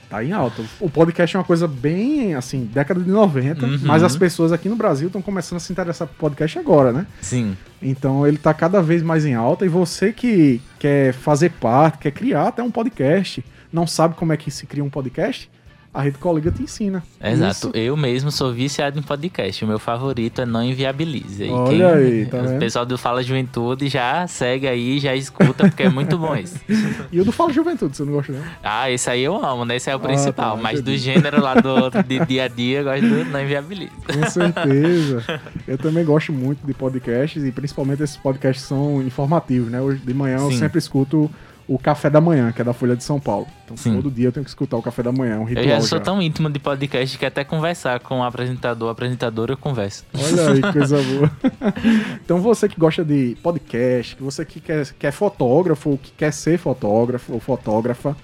[0.10, 0.64] Tá em alta.
[0.80, 3.80] O podcast é uma coisa bem, assim, década de 90, uhum.
[3.84, 7.08] mas as pessoas aqui no Brasil estão começando a se interessar por podcast agora, né?
[7.22, 7.58] Sim.
[7.82, 12.12] Então ele tá cada vez mais em alta e você que quer fazer parte, quer
[12.12, 15.50] criar até um podcast, não sabe como é que se cria um podcast,
[15.96, 17.02] a Rede Colega te ensina.
[17.24, 17.68] Exato.
[17.68, 17.72] Isso.
[17.74, 19.64] Eu mesmo sou viciado em podcast.
[19.64, 21.46] O meu favorito é Não Inviabilize.
[21.46, 25.84] E Olha aí, tá O pessoal do Fala Juventude já segue aí, já escuta, porque
[25.84, 26.60] é muito bom isso.
[27.14, 28.42] e o do Fala Juventude, você não gosta não?
[28.62, 29.78] Ah, esse aí eu amo, né?
[29.78, 30.54] Esse é o principal.
[30.54, 33.42] Ah, tá, mas do gênero lá do, de dia a dia, eu gosto do Não
[33.42, 33.92] Inviabilize.
[34.06, 35.24] Com certeza.
[35.66, 39.80] Eu também gosto muito de podcasts e principalmente esses podcasts são informativos, né?
[39.80, 40.46] Hoje de manhã Sim.
[40.46, 41.32] eu sempre escuto
[41.68, 43.48] o café da manhã, que é da Folha de São Paulo.
[43.64, 43.96] Então Sim.
[43.96, 45.66] todo dia eu tenho que escutar o café da manhã, é um ritual.
[45.66, 46.04] Eu já sou já.
[46.04, 50.06] tão íntimo de podcast que até conversar com o apresentador, apresentadora, eu converso.
[50.14, 51.32] Olha aí, coisa boa.
[52.24, 56.32] então você que gosta de podcast, que você que quer, quer fotógrafo, ou que quer
[56.32, 58.16] ser fotógrafo ou fotógrafa,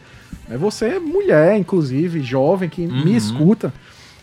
[0.49, 3.05] é você é mulher, inclusive, jovem, que uhum.
[3.05, 3.73] me escuta,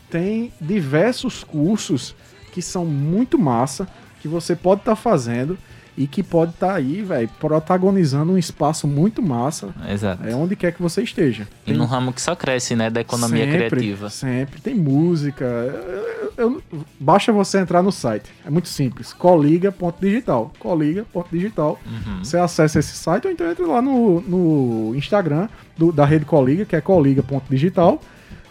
[0.09, 2.15] tem diversos cursos
[2.53, 3.89] que são muito massa,
[4.21, 5.59] que você pode estar tá fazendo
[5.99, 9.71] e que pode estar tá aí, velho, protagonizando um espaço muito massa.
[9.91, 10.25] Exato.
[10.25, 11.49] É onde quer que você esteja.
[11.65, 11.75] Tem...
[11.75, 14.09] E num ramo que só cresce, né, da economia sempre, criativa.
[14.09, 15.45] Sempre tem música.
[15.45, 16.63] Eu, eu,
[17.01, 18.31] basta você entrar no site.
[18.47, 19.13] É muito simples.
[19.13, 20.53] coliga.digital.
[20.61, 21.81] coliga.digital.
[21.85, 22.19] Uhum.
[22.23, 26.65] Você acessa esse site ou então entra lá no, no Instagram do, da rede Coliga,
[26.65, 28.01] que é coliga.digital.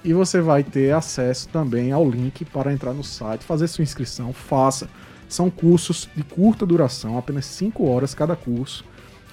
[0.03, 4.33] E você vai ter acesso também ao link para entrar no site, fazer sua inscrição,
[4.33, 4.89] faça
[5.27, 8.85] são cursos de curta duração, apenas 5 horas cada curso,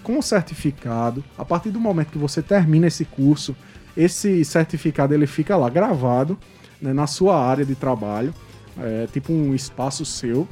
[0.02, 1.24] com certificado.
[1.38, 3.56] A partir do momento que você termina esse curso,
[3.96, 6.38] esse certificado ele fica lá gravado
[6.80, 8.34] né, na sua área de trabalho,
[8.78, 10.46] é, tipo um espaço seu.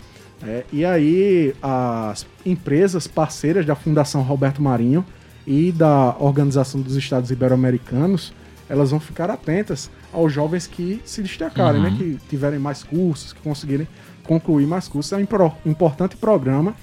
[0.44, 5.04] É, e aí as empresas parceiras da Fundação Roberto Marinho
[5.46, 8.32] e da Organização dos Estados Ibero-Americanos,
[8.68, 11.94] elas vão ficar atentas aos jovens que se destacarem, né, uhum.
[11.94, 13.86] né, que tiverem mais cursos, que conseguirem
[14.26, 15.12] concluir mais cursos.
[15.12, 16.74] É um importante programa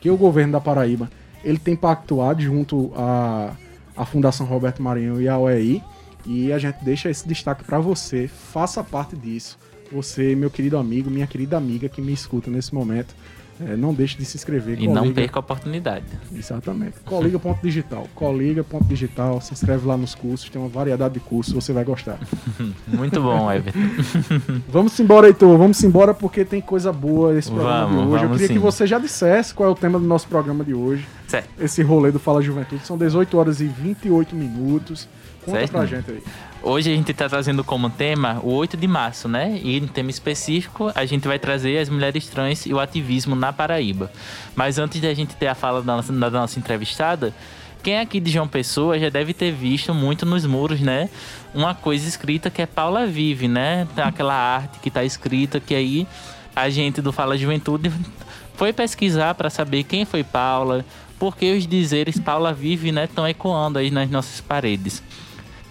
[0.00, 1.10] que o governo da Paraíba
[1.44, 3.52] ele tem pactuado junto à,
[3.96, 5.82] à Fundação Roberto Marinho e à OEI.
[6.26, 8.28] E a gente deixa esse destaque para você.
[8.28, 9.58] Faça parte disso.
[9.90, 13.14] Você, meu querido amigo, minha querida amiga que me escuta nesse momento.
[13.60, 14.74] É, não deixe de se inscrever.
[14.74, 14.94] E coliga.
[14.94, 16.04] não perca a oportunidade.
[16.32, 17.00] Exatamente.
[17.04, 18.06] Coliga.digital.
[18.14, 19.40] Coliga.digital.
[19.40, 20.48] Se inscreve lá nos cursos.
[20.48, 21.52] Tem uma variedade de cursos.
[21.52, 22.18] Você vai gostar.
[22.86, 23.78] Muito bom, Everton.
[24.68, 25.58] vamos embora, Heitor.
[25.58, 28.24] Vamos embora porque tem coisa boa nesse programa vamos, de hoje.
[28.24, 28.54] Eu queria sim.
[28.54, 31.06] que você já dissesse qual é o tema do nosso programa de hoje.
[31.26, 31.48] Certo.
[31.60, 32.86] Esse rolê do Fala Juventude.
[32.86, 35.08] São 18 horas e 28 minutos.
[35.44, 35.72] Conta certo.
[35.72, 36.22] pra gente aí.
[36.60, 39.60] Hoje a gente está trazendo como tema o 8 de março, né?
[39.62, 43.52] E em tema específico, a gente vai trazer as mulheres trans e o ativismo na
[43.52, 44.10] Paraíba.
[44.56, 47.32] Mas antes da gente ter a fala da nossa, da nossa entrevistada,
[47.82, 51.08] Quem é aqui de João Pessoa já deve ter visto muito nos muros, né?
[51.54, 53.86] Uma coisa escrita que é Paula Vive, né?
[53.94, 56.06] Tem aquela arte que tá escrita que aí
[56.54, 57.92] a gente do Fala Juventude
[58.54, 60.84] foi pesquisar para saber quem foi Paula,
[61.18, 65.00] porque os dizeres Paula Vive, né, estão ecoando aí nas nossas paredes.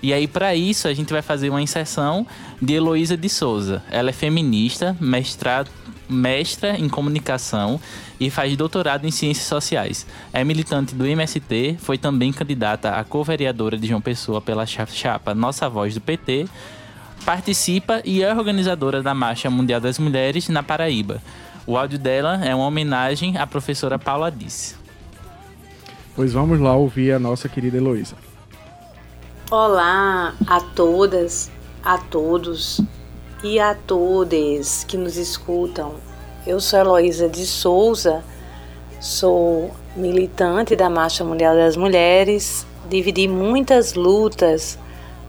[0.01, 2.25] E aí, para isso, a gente vai fazer uma inserção
[2.61, 3.83] de Heloísa de Souza.
[3.89, 5.69] Ela é feminista, mestrado,
[6.09, 7.79] mestra em comunicação
[8.19, 10.05] e faz doutorado em ciências sociais.
[10.31, 15.69] É militante do MST, foi também candidata a co-vereadora de João Pessoa pela chapa Nossa
[15.69, 16.47] Voz do PT,
[17.25, 21.21] participa e é organizadora da Marcha Mundial das Mulheres na Paraíba.
[21.65, 24.75] O áudio dela é uma homenagem à professora Paula Disse.
[26.15, 28.15] Pois vamos lá ouvir a nossa querida Heloísa.
[29.49, 31.49] Olá a todas,
[31.81, 32.81] a todos
[33.41, 35.93] e a todes que nos escutam.
[36.45, 38.21] Eu sou Heloísa de Souza,
[38.99, 44.77] sou militante da Marcha Mundial das Mulheres, dividi muitas lutas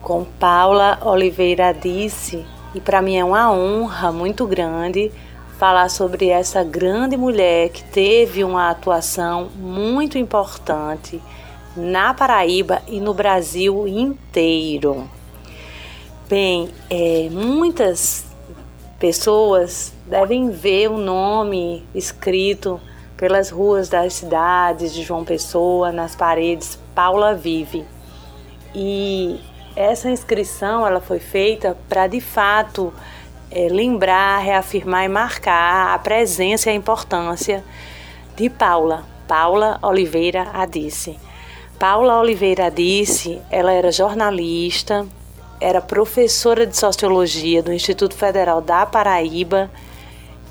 [0.02, 5.12] com Paula Oliveira Disse e para mim é uma honra muito grande
[5.60, 11.22] falar sobre essa grande mulher que teve uma atuação muito importante
[11.78, 15.08] na Paraíba e no Brasil inteiro.
[16.28, 18.26] Bem, é, muitas
[18.98, 22.80] pessoas devem ver o nome escrito
[23.16, 27.84] pelas ruas das cidades de João Pessoa, nas paredes Paula Vive.
[28.74, 29.40] E
[29.74, 32.92] essa inscrição ela foi feita para de fato
[33.50, 37.64] é, lembrar, reafirmar e marcar a presença e a importância
[38.36, 41.18] de Paula, Paula Oliveira Adice.
[41.78, 45.06] Paula Oliveira Adice, ela era jornalista,
[45.60, 49.70] era professora de sociologia do Instituto Federal da Paraíba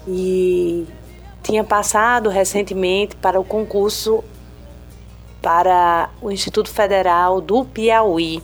[0.08, 0.86] e
[1.44, 4.24] tinha passado recentemente para o concurso
[5.42, 8.42] para o Instituto Federal do Piauí,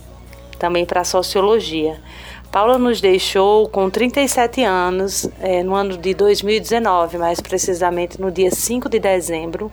[0.58, 1.98] também para sociologia.
[2.52, 8.50] Paula nos deixou com 37 anos, é, no ano de 2019, mais precisamente no dia
[8.50, 9.72] 5 de dezembro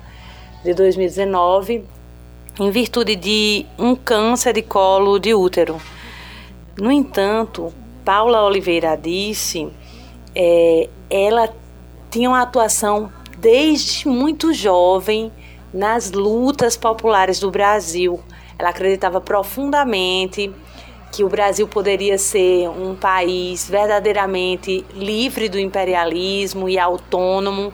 [0.64, 1.86] de 2019,
[2.60, 5.82] em virtude de um câncer de colo de útero.
[6.80, 9.70] No entanto, Paula Oliveira disse,
[10.36, 11.50] é, ela
[12.10, 15.32] tinha uma atuação desde muito jovem
[15.74, 18.20] nas lutas populares do Brasil.
[18.58, 20.52] Ela acreditava profundamente
[21.12, 27.74] que o Brasil poderia ser um país verdadeiramente livre do imperialismo e autônomo.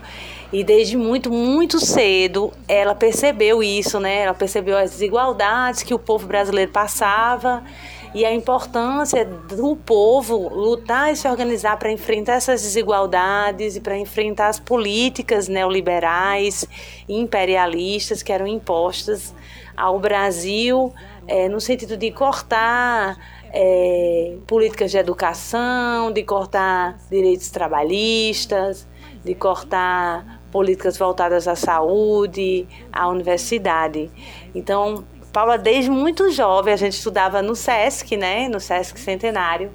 [0.52, 4.22] E desde muito, muito cedo, ela percebeu isso, né?
[4.22, 7.64] Ela percebeu as desigualdades que o povo brasileiro passava
[8.16, 13.98] e a importância do povo lutar e se organizar para enfrentar essas desigualdades e para
[13.98, 16.66] enfrentar as políticas neoliberais
[17.10, 19.36] e imperialistas que eram impostas
[19.76, 20.94] ao Brasil
[21.28, 23.18] é, no sentido de cortar
[23.54, 28.88] é, políticas de educação, de cortar direitos trabalhistas,
[29.24, 34.10] de cortar políticas voltadas à saúde, à universidade.
[34.54, 39.72] Então, Paula, desde muito jovem, a gente estudava no SESC, né, no SESC Centenário,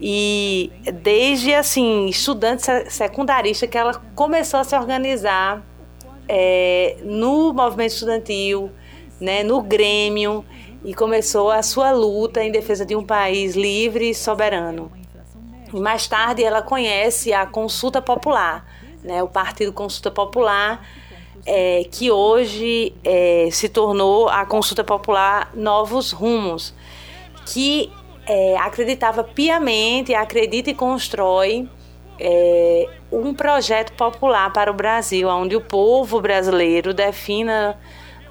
[0.00, 0.70] e
[1.02, 5.62] desde, assim, estudante secundarista que ela começou a se organizar
[6.28, 8.70] é, no movimento estudantil,
[9.20, 10.44] né, no Grêmio,
[10.84, 14.90] e começou a sua luta em defesa de um país livre e soberano.
[15.72, 18.66] E mais tarde ela conhece a Consulta Popular,
[19.02, 20.86] né, o Partido Consulta Popular,
[21.46, 26.74] é, que hoje é, se tornou a Consulta Popular Novos Rumos,
[27.46, 27.92] que
[28.26, 31.68] é, acreditava piamente, acredita e constrói
[32.18, 37.78] é, um projeto popular para o Brasil, onde o povo brasileiro defina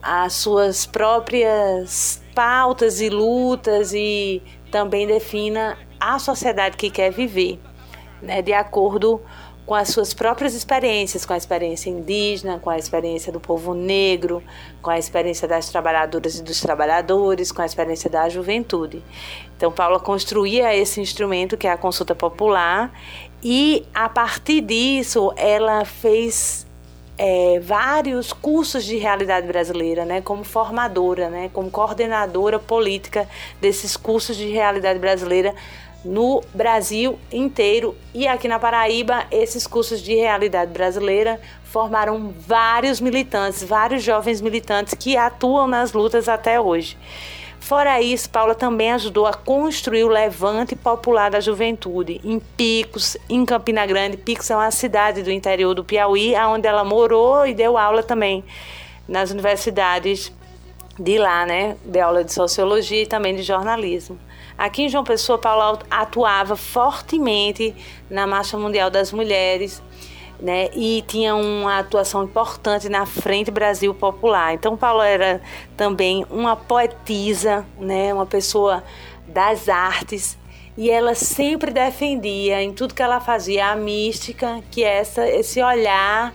[0.01, 7.59] as suas próprias pautas e lutas e também defina a sociedade que quer viver,
[8.21, 9.23] né, de acordo com
[9.75, 14.41] as suas próprias experiências, com a experiência indígena, com a experiência do povo negro,
[14.81, 19.03] com a experiência das trabalhadoras e dos trabalhadores, com a experiência da juventude.
[19.55, 22.91] Então, Paula construía esse instrumento que é a consulta popular
[23.43, 26.65] e, a partir disso, ela fez
[27.17, 33.27] é, vários cursos de realidade brasileira, né, como formadora, né, como coordenadora política
[33.59, 35.53] desses cursos de realidade brasileira
[36.03, 43.63] no Brasil inteiro e aqui na Paraíba, esses cursos de realidade brasileira formaram vários militantes,
[43.63, 46.97] vários jovens militantes que atuam nas lutas até hoje.
[47.59, 53.45] Fora isso, Paula também ajudou a construir o Levante Popular da Juventude em Picos, em
[53.45, 54.17] Campina Grande.
[54.17, 58.43] Picos é uma cidade do interior do Piauí, onde ela morou e deu aula também
[59.07, 60.31] nas universidades
[60.97, 61.75] de lá, né?
[61.85, 64.17] De aula de sociologia e também de jornalismo.
[64.59, 67.73] Aqui em João Pessoa, Paula atuava fortemente
[68.09, 69.81] na Marcha Mundial das Mulheres,
[70.37, 70.69] né?
[70.75, 74.53] E tinha uma atuação importante na Frente Brasil Popular.
[74.53, 75.41] Então, Paula era
[75.77, 78.13] também uma poetisa, né?
[78.13, 78.83] Uma pessoa
[79.25, 80.37] das artes
[80.77, 85.61] e ela sempre defendia em tudo que ela fazia a mística, que é essa, esse
[85.61, 86.33] olhar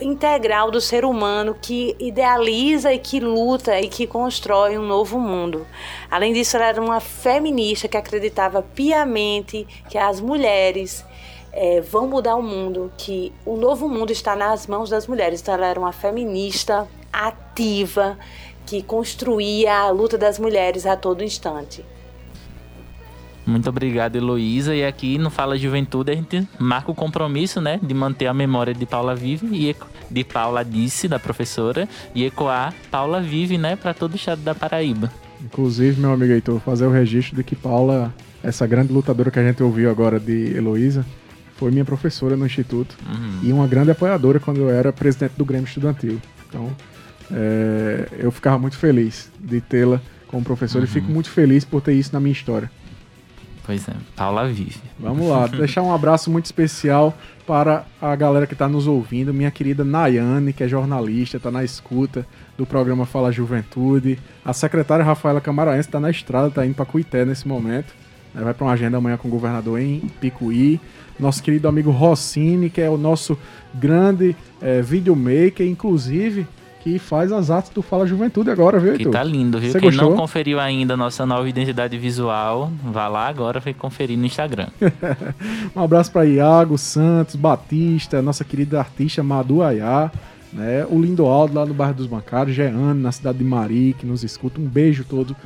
[0.00, 5.66] integral do ser humano que idealiza e que luta e que constrói um novo mundo.
[6.10, 11.04] Além disso, ela era uma feminista que acreditava piamente que as mulheres
[11.52, 15.40] é, vão mudar o mundo, que o novo mundo está nas mãos das mulheres.
[15.40, 18.18] Então, ela era uma feminista ativa
[18.66, 21.84] que construía a luta das mulheres a todo instante.
[23.48, 24.76] Muito obrigado, Heloísa.
[24.76, 28.74] E aqui no Fala Juventude a gente marca o compromisso, né, de manter a memória
[28.74, 29.74] de Paula Vive e
[30.10, 34.54] de Paula Disse, da professora, e ecoar Paula Vive, né, para todo o estado da
[34.54, 35.10] Paraíba.
[35.42, 39.42] Inclusive, meu amigo Heitor, fazer o registro de que Paula, essa grande lutadora que a
[39.42, 41.06] gente ouviu agora de Heloísa,
[41.56, 43.40] foi minha professora no Instituto uhum.
[43.42, 46.20] e uma grande apoiadora quando eu era presidente do Grêmio Estudantil.
[46.46, 46.70] Então,
[47.32, 50.90] é, eu ficava muito feliz de tê-la como professora uhum.
[50.90, 52.70] e fico muito feliz por ter isso na minha história.
[53.68, 54.80] Pois é, Paula vive.
[54.98, 57.12] Vamos lá, deixar um abraço muito especial
[57.46, 61.62] para a galera que está nos ouvindo, minha querida Nayane, que é jornalista, está na
[61.62, 66.86] escuta do programa Fala Juventude, a secretária Rafaela Camaraense está na estrada, está indo para
[66.86, 67.94] Cuité nesse momento,
[68.34, 70.80] vai para uma agenda amanhã com o governador em Picuí,
[71.20, 73.38] nosso querido amigo Rossini, que é o nosso
[73.74, 76.46] grande é, videomaker, inclusive
[76.80, 79.72] que faz as artes do Fala Juventude agora, viu, Que tá lindo, viu?
[79.72, 80.10] Você Quem gostou?
[80.10, 84.68] não conferiu ainda a nossa nova identidade visual, vá lá agora e conferir no Instagram.
[85.74, 90.10] um abraço para Iago Santos, Batista, nossa querida artista Madu Ayá,
[90.52, 90.86] né?
[90.88, 94.22] O Lindo Aldo lá no bairro dos Bancários, Jeane, na cidade de Mari, que nos
[94.22, 94.60] escuta.
[94.60, 95.36] Um beijo todo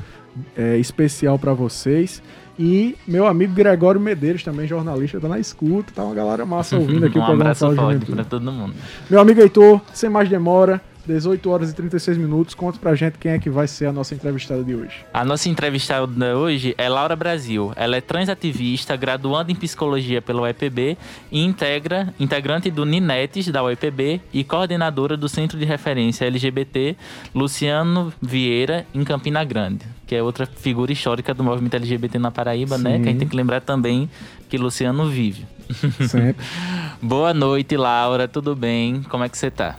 [0.55, 2.21] é, especial para vocês.
[2.57, 7.07] E meu amigo Gregório Medeiros, também jornalista, tá na escuta, tá uma galera massa ouvindo
[7.07, 8.11] aqui um o programa Fala Juventude.
[8.11, 8.75] Pra todo mundo.
[9.09, 12.53] Meu amigo Heitor, sem mais demora, 18 horas e 36 minutos.
[12.53, 15.05] Conta pra gente quem é que vai ser a nossa entrevistada de hoje.
[15.13, 17.73] A nossa entrevistada hoje é Laura Brasil.
[17.75, 20.97] Ela é transativista, graduanda em psicologia pela UEPB
[21.31, 26.95] e integra, integrante do Ninetes da UEPB e coordenadora do Centro de Referência LGBT
[27.33, 32.77] Luciano Vieira em Campina Grande, que é outra figura histórica do movimento LGBT na Paraíba,
[32.77, 32.83] Sim.
[32.83, 32.99] né?
[32.99, 34.09] Que a gente tem que lembrar também
[34.49, 35.45] que Luciano vive.
[36.07, 36.45] Sempre.
[37.01, 38.27] Boa noite, Laura.
[38.27, 39.01] Tudo bem?
[39.03, 39.77] Como é que você tá?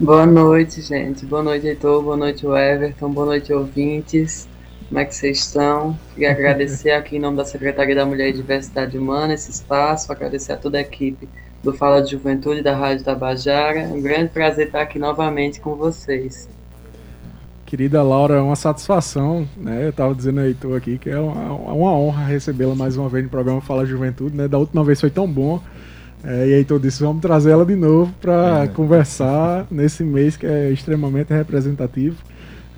[0.00, 1.26] Boa noite, gente.
[1.26, 2.00] Boa noite, Heitor.
[2.04, 3.10] Boa noite, Everton.
[3.10, 4.48] Boa noite, ouvintes.
[4.86, 5.98] Como é que vocês estão?
[6.14, 10.52] Queria agradecer aqui em nome da Secretaria da Mulher e Diversidade Humana esse espaço, agradecer
[10.52, 11.28] a toda a equipe
[11.64, 13.80] do Fala de Juventude da Rádio Tabajara.
[13.80, 16.48] Um grande prazer estar aqui novamente com vocês.
[17.66, 19.84] Querida Laura, é uma satisfação, né?
[19.84, 23.24] Eu estava dizendo aí, Heitor aqui, que é uma, uma honra recebê-la mais uma vez
[23.24, 24.46] no programa Fala Juventude, né?
[24.46, 25.60] Da última vez foi tão bom
[26.24, 28.68] é, e aí todo disse, vamos trazer ela de novo para é.
[28.68, 32.16] conversar nesse mês que é extremamente representativo.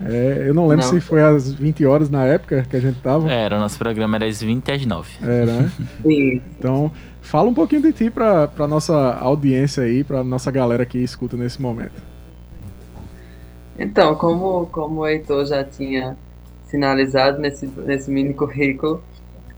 [0.03, 0.93] É, eu não lembro não.
[0.93, 3.31] se foi às 20 horas na época que a gente tava.
[3.31, 5.11] Era, o nosso programa era às 20 às 9.
[5.23, 5.73] Era, né?
[6.03, 6.43] Sim.
[6.59, 10.99] Então, fala um pouquinho de ti para a nossa audiência aí, para nossa galera que
[10.99, 12.03] escuta nesse momento.
[13.79, 16.17] Então, como, como o Heitor já tinha
[16.69, 19.03] finalizado nesse, nesse mini currículo,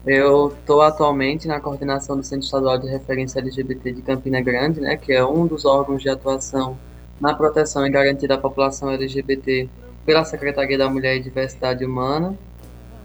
[0.07, 4.97] eu estou atualmente na coordenação do Centro Estadual de Referência LGBT de Campina Grande, né,
[4.97, 6.77] que é um dos órgãos de atuação
[7.21, 9.69] na proteção e garantia da população LGBT
[10.05, 12.37] pela Secretaria da Mulher e Diversidade Humana,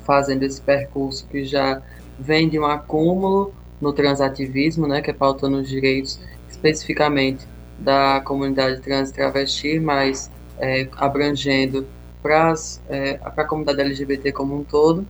[0.03, 1.81] fazendo esse percurso que já
[2.17, 6.19] vem de um acúmulo no transativismo, né, que é pautando os direitos
[6.49, 7.45] especificamente
[7.77, 11.85] da comunidade trans e travesti, mas é, abrangendo
[12.23, 12.55] para
[12.89, 15.05] é, a comunidade LGBT como um todo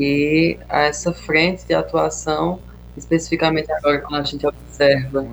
[0.00, 2.58] e essa frente de atuação,
[2.96, 5.26] especificamente agora quando a gente observa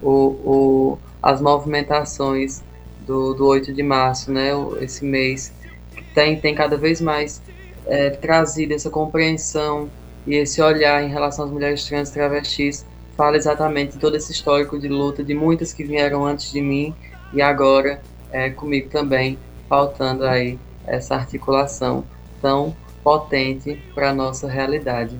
[0.00, 2.62] o, o, as movimentações
[3.04, 4.50] do, do 8 de março, né,
[4.80, 5.52] esse mês,
[5.96, 7.42] que tem, tem cada vez mais
[7.84, 9.90] é, trazido essa compreensão
[10.24, 14.78] e esse olhar em relação às mulheres trans e travestis, fala exatamente todo esse histórico
[14.78, 16.94] de luta de muitas que vieram antes de mim
[17.34, 18.00] e agora
[18.30, 19.36] é, comigo também,
[19.68, 22.04] faltando aí essa articulação.
[22.38, 25.18] Então, potente para a nossa realidade.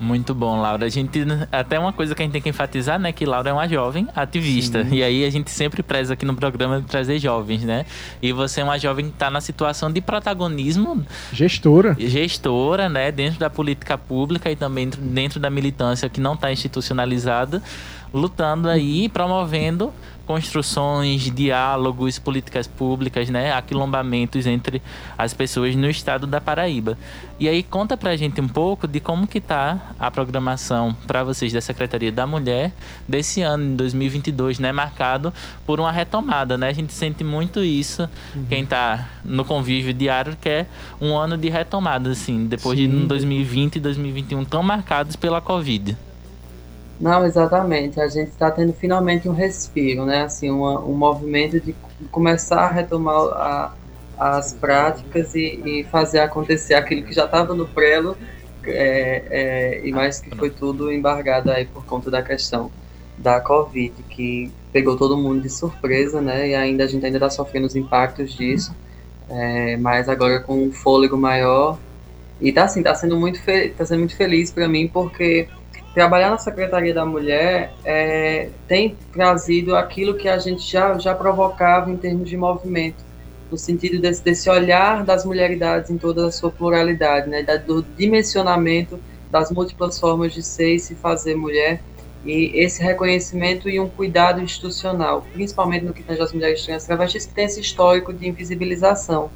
[0.00, 0.86] Muito bom, Laura.
[0.86, 3.52] A gente até uma coisa que a gente tem que enfatizar, né, que Laura é
[3.52, 4.84] uma jovem ativista.
[4.84, 4.94] Sim.
[4.94, 7.84] E aí a gente sempre preza aqui no programa de trazer jovens, né?
[8.22, 13.40] E você é uma jovem que está na situação de protagonismo, gestora, gestora, né, dentro
[13.40, 17.60] da política pública e também dentro da militância que não está institucionalizada
[18.12, 19.92] lutando aí, promovendo
[20.28, 24.82] construções, diálogos, políticas públicas, né, aquilombamentos entre
[25.16, 26.98] as pessoas no estado da Paraíba.
[27.40, 31.50] E aí conta pra gente um pouco de como que tá a programação para vocês
[31.50, 32.72] da Secretaria da Mulher
[33.08, 35.32] desse ano, em 2022, né, marcado
[35.64, 36.68] por uma retomada, né?
[36.68, 38.06] A gente sente muito isso,
[38.36, 38.44] uhum.
[38.50, 40.68] quem tá no convívio diário quer
[41.00, 42.90] um ano de retomada assim, depois Sim.
[42.90, 45.96] de 2020 e 2021 tão marcados pela Covid.
[47.00, 48.00] Não, exatamente.
[48.00, 50.22] A gente está tendo finalmente um respiro, né?
[50.22, 51.74] Assim, uma, um movimento de
[52.10, 53.74] começar a retomar a,
[54.18, 58.16] as práticas e, e, fazer acontecer aquilo que já estava no prelo,
[58.64, 62.70] é, é, e mais que foi tudo embargado aí por conta da questão
[63.16, 66.48] da Covid, que pegou todo mundo de surpresa, né?
[66.48, 68.74] E ainda a gente ainda está sofrendo os impactos disso,
[69.28, 71.78] é, mas agora com um fôlego maior.
[72.40, 73.40] E tá assim, tá sendo muito,
[73.76, 75.48] tá sendo muito feliz para mim porque
[75.94, 81.90] trabalhar na Secretaria da Mulher é, tem trazido aquilo que a gente já, já provocava
[81.90, 83.04] em termos de movimento,
[83.50, 88.98] no sentido desse, desse olhar das mulheridades em toda a sua pluralidade, né, do dimensionamento
[89.30, 91.80] das múltiplas formas de ser e se fazer mulher,
[92.24, 97.26] e esse reconhecimento e um cuidado institucional, principalmente no que tange as mulheres trans travestis,
[97.26, 99.30] que tem esse histórico de invisibilização.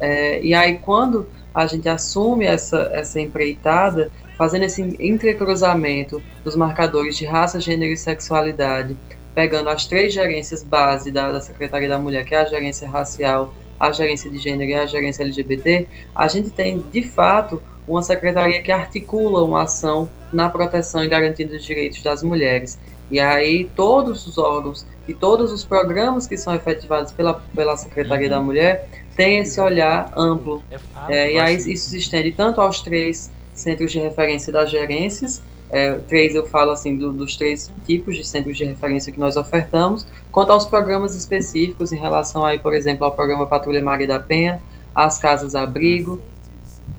[0.00, 7.16] É, e aí, quando a gente assume essa, essa empreitada, fazendo esse entrecruzamento dos marcadores
[7.16, 8.96] de raça, gênero e sexualidade,
[9.34, 13.52] pegando as três gerências base da, da Secretaria da Mulher, que é a gerência racial,
[13.78, 18.62] a gerência de gênero e a gerência LGBT, a gente tem, de fato, uma secretaria
[18.62, 22.78] que articula uma ação na proteção e garantia dos direitos das mulheres.
[23.10, 28.26] E aí todos os órgãos e todos os programas que são efetivados pela, pela Secretaria
[28.26, 28.34] uhum.
[28.34, 30.62] da Mulher têm esse olhar amplo.
[31.08, 35.42] É, é, e aí isso se estende tanto aos três centros de referência das gerências.
[35.70, 39.36] É, três eu falo assim do, dos três tipos de centros de referência que nós
[39.36, 44.18] ofertamos, quanto aos programas específicos em relação aí, por exemplo, ao programa Patrulha Maria da
[44.18, 44.62] Penha,
[44.94, 46.20] as casas abrigo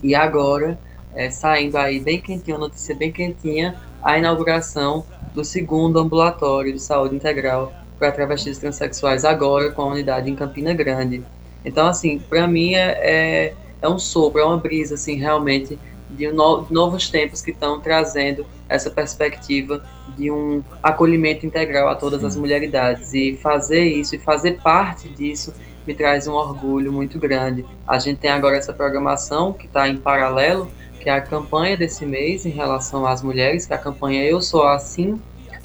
[0.03, 0.77] e agora
[1.15, 5.03] é, saindo aí bem quentinha, notícia bem quentinha, a inauguração
[5.33, 10.73] do segundo ambulatório de saúde integral para travestis transexuais agora com a unidade em Campina
[10.73, 11.23] Grande.
[11.65, 15.77] Então assim, para mim é, é, é um sopro, é uma brisa assim realmente
[16.09, 19.83] de no, novos tempos que estão trazendo essa perspectiva
[20.17, 23.13] de um acolhimento integral a todas as mulheridades.
[23.13, 25.53] E fazer isso e fazer parte disso
[25.85, 27.65] me traz um orgulho muito grande.
[27.87, 32.05] A gente tem agora essa programação que está em paralelo, que é a campanha desse
[32.05, 35.19] mês em relação às mulheres, que é a campanha Eu Sou Assim,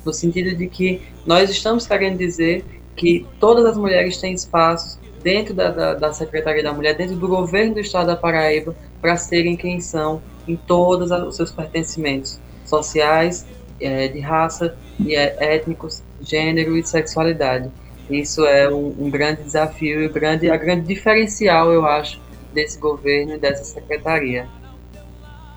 [0.05, 2.65] no sentido de que nós estamos querendo dizer
[2.95, 7.27] que todas as mulheres têm espaços dentro da, da, da Secretaria da Mulher, dentro do
[7.27, 13.47] governo do Estado da Paraíba, para serem quem são em todos os seus pertencimentos sociais,
[13.81, 17.71] é, de raça, e é, étnicos, gênero e sexualidade.
[18.09, 22.21] Isso é um, um grande desafio e grande, a grande diferencial, eu acho,
[22.53, 24.47] desse governo e dessa secretaria.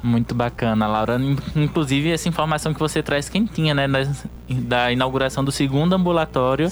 [0.02, 1.20] Muito bacana, Laura.
[1.56, 3.88] Inclusive, essa informação que você traz quentinha, né?
[3.88, 4.00] Da,
[4.48, 6.70] da inauguração do segundo ambulatório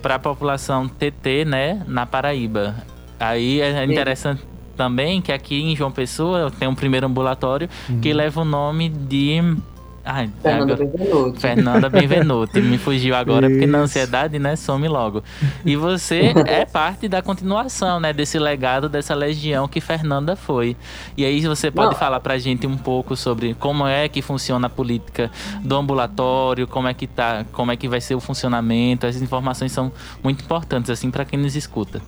[0.00, 1.82] para a população TT, né?
[1.88, 2.76] Na Paraíba.
[3.18, 4.42] Aí é interessante
[4.76, 8.00] também que aqui em João Pessoa tem um primeiro ambulatório uhum.
[8.00, 9.40] que leva o nome de
[10.08, 10.86] Ai, Fernanda agora...
[10.88, 11.40] Benvenuti.
[11.40, 12.60] Fernanda Benvenuti.
[12.60, 13.56] Me fugiu agora, Isso.
[13.56, 15.20] porque na ansiedade, né, some logo.
[15.64, 20.76] E você é parte da continuação, né, desse legado, dessa legião que Fernanda foi.
[21.16, 21.98] E aí você pode Não.
[21.98, 25.28] falar pra gente um pouco sobre como é que funciona a política
[25.64, 29.08] do ambulatório, como é que tá, como é que vai ser o funcionamento.
[29.08, 29.90] As informações são
[30.22, 32.00] muito importantes, assim, para quem nos escuta.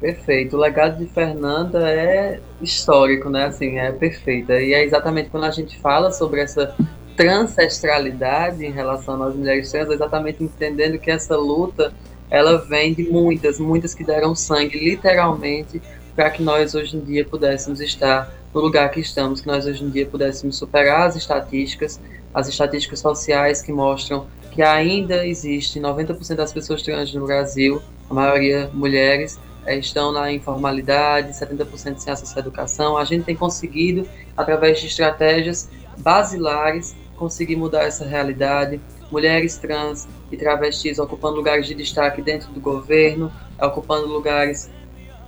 [0.00, 0.56] Perfeito.
[0.56, 3.46] O legado de Fernanda é histórico, né?
[3.46, 4.54] Assim, é perfeita.
[4.58, 6.74] E é exatamente quando a gente fala sobre essa
[7.16, 11.92] transestralidade em relação às mulheres trans, exatamente entendendo que essa luta
[12.30, 15.82] ela vem de muitas, muitas que deram sangue, literalmente,
[16.14, 19.84] para que nós hoje em dia pudéssemos estar no lugar que estamos, que nós hoje
[19.84, 22.00] em dia pudéssemos superar as estatísticas,
[22.32, 28.14] as estatísticas sociais que mostram que ainda existe 90% das pessoas trans no Brasil, a
[28.14, 32.96] maioria mulheres, eh, estão na informalidade, 70% sem acesso à educação.
[32.96, 38.80] A gente tem conseguido, através de estratégias basilares, conseguir mudar essa realidade.
[39.10, 43.30] Mulheres trans e travestis ocupando lugares de destaque dentro do governo,
[43.60, 44.70] ocupando lugares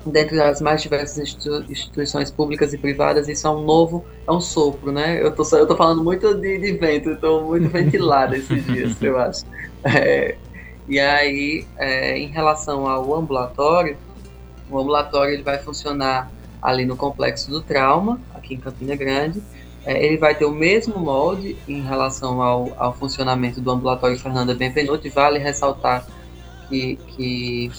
[0.05, 3.29] dentro das mais diversas institu instituições públicas e privadas.
[3.29, 5.23] Isso é um novo, é um sopro, né?
[5.23, 9.19] Eu tô, eu tô falando muito de, de vento, estou muito ventilada esses dias, eu
[9.19, 9.45] acho.
[9.85, 10.37] É,
[10.89, 13.97] e aí, é, em relação ao ambulatório,
[14.73, 19.43] o ambulatório ele vai funcionar ali no Complexo do Trauma, aqui em Campina Grande,
[19.85, 24.55] é, ele vai ter o mesmo molde em relação ao, ao funcionamento do ambulatório Fernanda
[24.55, 26.07] Benvenuto, e vale ressaltar
[26.69, 27.71] que, que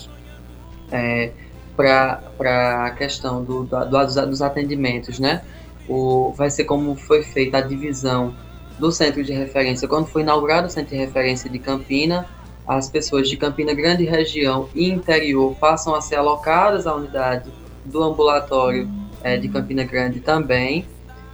[0.92, 1.32] é,
[1.76, 5.42] para a questão do, do, dos atendimentos, né?
[5.88, 8.34] O, vai ser como foi feita a divisão
[8.78, 9.88] do centro de referência.
[9.88, 12.28] Quando foi inaugurado o centro de referência de Campina,
[12.68, 17.52] as pessoas de Campina Grande região e interior passam a ser alocadas à unidade
[17.86, 18.90] do ambulatório
[19.22, 20.86] é, de Campina Grande também,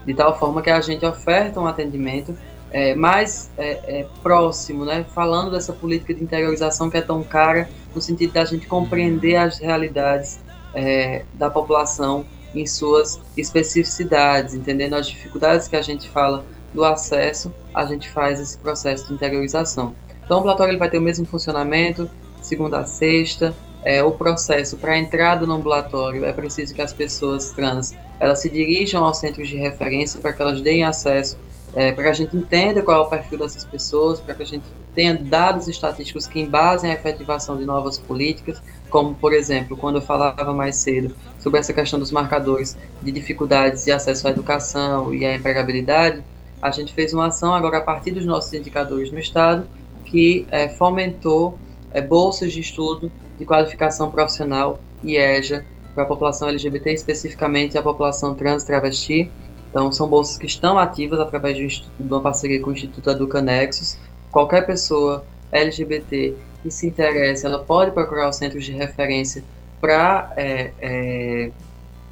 [0.06, 2.36] de tal forma que a gente oferta um atendimento
[2.72, 5.06] é, mais é, é, próximo, né?
[5.14, 9.58] falando dessa política de interiorização que é tão cara, no sentido da gente compreender as
[9.60, 10.40] realidades
[10.74, 17.54] é, da população em suas especificidades, entendendo as dificuldades que a gente fala do acesso,
[17.74, 19.96] a gente faz esse processo de interiorização.
[20.30, 22.08] Então, o ambulatório ele vai ter o mesmo funcionamento,
[22.40, 23.52] segunda a sexta.
[23.84, 28.48] É, o processo para entrada no ambulatório é preciso que as pessoas trans elas se
[28.48, 31.36] dirijam aos centros de referência para que elas deem acesso
[31.74, 34.46] é, para que a gente entenda qual é o perfil dessas pessoas, para que a
[34.46, 34.64] gente
[34.94, 40.02] tenha dados estatísticos que embasem a efetivação de novas políticas, como, por exemplo, quando eu
[40.02, 45.26] falava mais cedo sobre essa questão dos marcadores de dificuldades de acesso à educação e
[45.26, 46.24] à empregabilidade,
[46.62, 49.68] a gente fez uma ação agora a partir dos nossos indicadores no Estado,
[50.10, 51.58] que é, fomentou
[51.92, 57.82] é, bolsas de estudo de qualificação profissional e EJA para a população LGBT, especificamente a
[57.82, 59.32] população trans travesti,
[59.70, 63.98] então, são bolsas que estão ativas através de, uma parceria com o Instituto Educa Nexus.
[64.32, 69.44] Qualquer pessoa LGBT que se interesse, ela pode procurar os centros de referência
[69.80, 71.52] para é, é,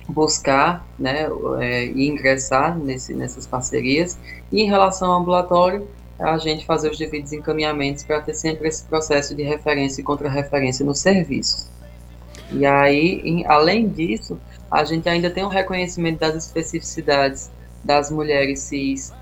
[0.07, 1.27] buscar né,
[1.59, 4.17] é, e ingressar nesse, nessas parcerias.
[4.51, 5.87] E em relação ao ambulatório,
[6.19, 10.85] a gente fazer os devidos encaminhamentos para ter sempre esse processo de referência e contra-referência
[10.85, 11.69] no serviço.
[12.51, 14.39] E aí, em, além disso,
[14.71, 17.51] a gente ainda tem um reconhecimento das especificidades
[17.83, 19.13] das mulheres cis,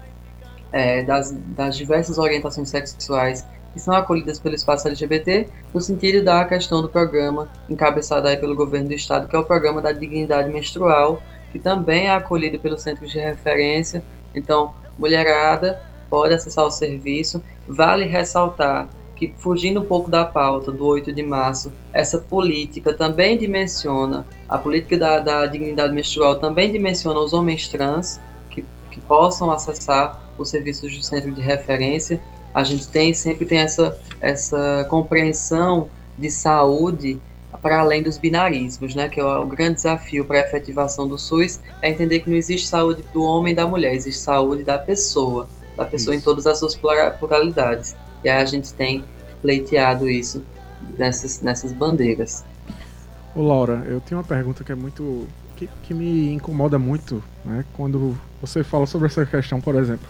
[0.72, 6.46] é, das, das diversas orientações sexuais que são acolhidas pelo espaço LGBT, no sentido da
[6.46, 10.50] questão do programa encabeçado aí pelo governo do estado, que é o programa da dignidade
[10.50, 11.22] menstrual,
[11.52, 14.02] que também é acolhido pelos centros de referência.
[14.34, 15.82] Então, mulherada
[16.16, 17.44] pode acessar o serviço.
[17.68, 18.88] Vale ressaltar
[19.18, 24.58] que, fugindo um pouco da pauta do 8 de março, essa política também dimensiona, a
[24.58, 28.18] política da, da dignidade menstrual também dimensiona os homens trans
[28.50, 32.22] que, que possam acessar os serviços do centro de referência.
[32.54, 37.20] A gente tem sempre tem essa, essa compreensão de saúde
[37.62, 41.60] para além dos binarismos, né, que é o grande desafio para a efetivação do SUS,
[41.82, 45.48] é entender que não existe saúde do homem e da mulher, existe saúde da pessoa,
[45.76, 46.22] da pessoa Isso.
[46.22, 46.76] em todas as suas
[47.20, 47.96] pluralidades.
[48.24, 49.04] E a gente tem
[49.42, 50.44] pleiteado isso
[50.98, 52.44] nessas, nessas bandeiras.
[53.36, 55.28] Ô Laura, eu tenho uma pergunta que é muito.
[55.56, 57.64] que, que me incomoda muito, né?
[57.74, 60.08] Quando você fala sobre essa questão, por exemplo,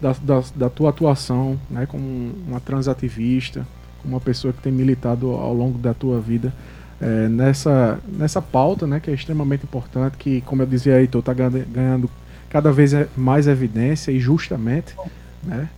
[0.00, 1.86] da, da, da tua atuação, né?
[1.86, 3.66] Como uma transativista,
[4.02, 6.52] como uma pessoa que tem militado ao longo da tua vida.
[7.00, 11.32] É, nessa, nessa pauta, né, que é extremamente importante, que, como eu dizia aí, está
[11.32, 12.10] ganhando, ganhando
[12.50, 14.94] cada vez mais evidência e justamente,
[15.42, 15.68] né?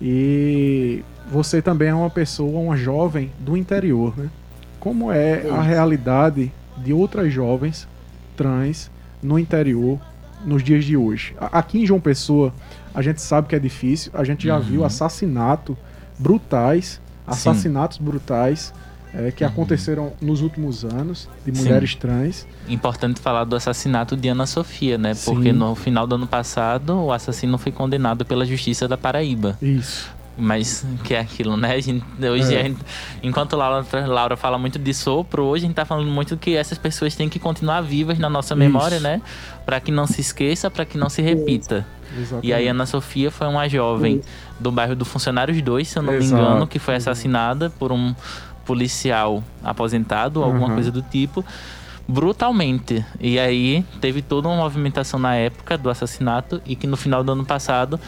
[0.00, 4.28] E você também é uma pessoa, uma jovem do interior, né?
[4.78, 7.88] Como é a realidade de outras jovens
[8.36, 8.90] trans
[9.22, 9.98] no interior
[10.44, 11.34] nos dias de hoje?
[11.40, 12.52] Aqui em João Pessoa,
[12.94, 14.62] a gente sabe que é difícil, a gente já uhum.
[14.62, 15.76] viu assassinato
[16.18, 18.04] brutais, assassinatos Sim.
[18.04, 18.72] brutais
[19.14, 19.50] é, que uhum.
[19.50, 21.98] aconteceram nos últimos anos de mulheres Sim.
[21.98, 22.46] trans.
[22.68, 25.14] Importante falar do assassinato de Ana Sofia, né?
[25.14, 25.32] Sim.
[25.32, 29.56] Porque no final do ano passado o assassino foi condenado pela Justiça da Paraíba.
[29.62, 30.18] Isso.
[30.40, 31.74] Mas que é aquilo, né?
[31.74, 32.60] A gente, hoje, é.
[32.60, 32.78] a gente,
[33.22, 36.78] enquanto Laura, Laura fala muito de sopro, hoje a gente tá falando muito que essas
[36.78, 39.04] pessoas têm que continuar vivas na nossa memória, Isso.
[39.04, 39.20] né?
[39.66, 41.84] Para que não se esqueça, para que não se repita.
[42.16, 42.46] Exatamente.
[42.46, 44.28] E aí Ana Sofia foi uma jovem Isso.
[44.60, 46.40] do bairro do Funcionários 2, se eu não Exato.
[46.40, 48.14] me engano, que foi assassinada por um
[48.68, 50.74] policial aposentado, alguma uhum.
[50.74, 51.42] coisa do tipo
[52.06, 53.04] brutalmente.
[53.20, 57.32] E aí teve toda uma movimentação na época do assassinato e que no final do
[57.32, 57.98] ano passado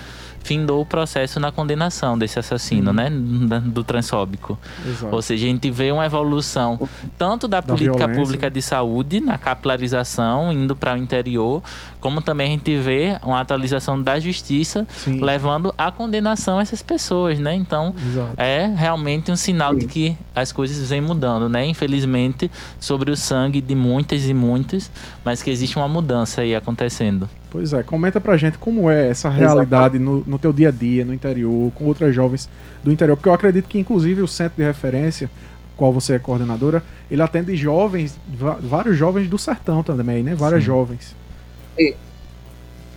[0.43, 3.11] findou o processo na condenação desse assassino, né?
[3.11, 4.59] Do transfóbico.
[4.87, 5.15] Exato.
[5.15, 6.89] Ou seja, a gente vê uma evolução
[7.19, 8.23] tanto da, da política violência.
[8.23, 11.63] pública de saúde, na capilarização, indo para o interior,
[12.01, 15.21] como também a gente vê uma atualização da justiça Sim.
[15.21, 17.55] levando à condenação essas pessoas, né?
[17.55, 18.35] Então, Exato.
[18.37, 19.79] é realmente um sinal Sim.
[19.81, 21.67] de que as coisas vêm mudando, né?
[21.67, 24.91] Infelizmente, sobre o sangue de muitas e muitas,
[25.25, 27.29] mas que existe uma mudança aí acontecendo.
[27.51, 31.05] Pois é, comenta pra gente como é essa realidade no, no teu dia a dia,
[31.05, 32.49] no interior, com outras jovens
[32.85, 35.29] do interior, porque eu acredito que inclusive o centro de referência,
[35.77, 38.19] qual você é coordenadora, ele atende jovens,
[38.61, 40.35] vários jovens do sertão também, né?
[40.35, 40.67] Várias Sim.
[40.67, 41.17] jovens.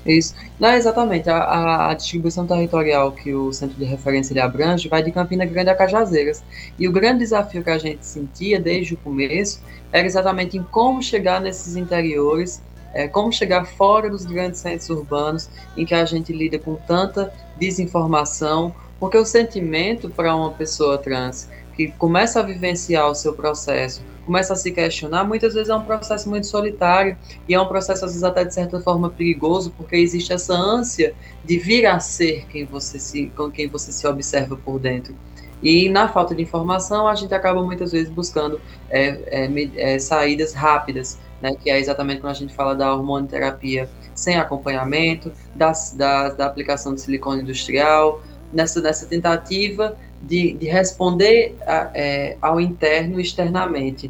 [0.05, 0.35] Isso.
[0.59, 1.29] Não, exatamente.
[1.29, 5.69] A, a, distribuição territorial que o centro de referência ele abrange vai de Campina Grande
[5.69, 6.43] a Cajazeiras.
[6.77, 11.01] E o grande desafio que a gente sentia desde o começo era exatamente em como
[11.01, 12.61] chegar nesses interiores,
[12.93, 17.33] é, como chegar fora dos grandes centros urbanos, em que a gente lida com tanta
[17.57, 24.01] desinformação, porque o sentimento para uma pessoa trans que começa a vivenciar o seu processo,
[24.25, 27.17] começa a se questionar, muitas vezes é um processo muito solitário
[27.47, 31.13] e é um processo, às vezes, até de certa forma perigoso, porque existe essa ânsia
[31.43, 35.15] de vir a ser quem você se, com quem você se observa por dentro.
[35.61, 40.53] E na falta de informação, a gente acaba muitas vezes buscando é, é, é, saídas
[40.53, 46.29] rápidas, né, que é exatamente quando a gente fala da hormonoterapia sem acompanhamento, das, da,
[46.29, 48.23] da aplicação de silicone industrial,
[48.53, 54.09] nessa, nessa tentativa de, de responder a, é, ao interno externamente.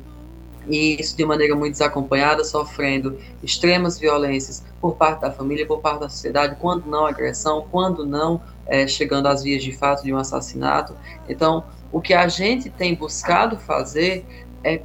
[0.68, 6.02] E isso de maneira muito desacompanhada, sofrendo extremas violências por parte da família, por parte
[6.02, 10.18] da sociedade, quando não agressão, quando não é, chegando às vias de fato de um
[10.18, 10.96] assassinato.
[11.28, 14.24] Então, o que a gente tem buscado fazer
[14.64, 14.84] é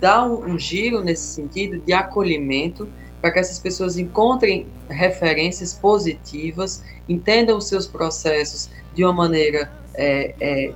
[0.00, 2.88] dar um, giro nesse sentido de acolhimento
[3.20, 10.34] para que essas pessoas encontrem referências positivas, entendam os seus processos de uma maneira é,
[10.40, 10.72] é,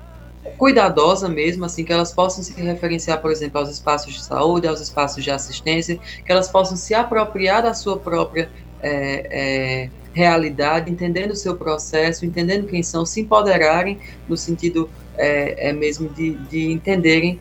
[0.57, 4.81] cuidadosa mesmo, assim, que elas possam se referenciar, por exemplo, aos espaços de saúde, aos
[4.81, 8.51] espaços de assistência, que elas possam se apropriar da sua própria
[8.83, 13.99] é, é, realidade, entendendo o seu processo, entendendo quem são, se empoderarem
[14.29, 17.39] no sentido é, é mesmo de, de entenderem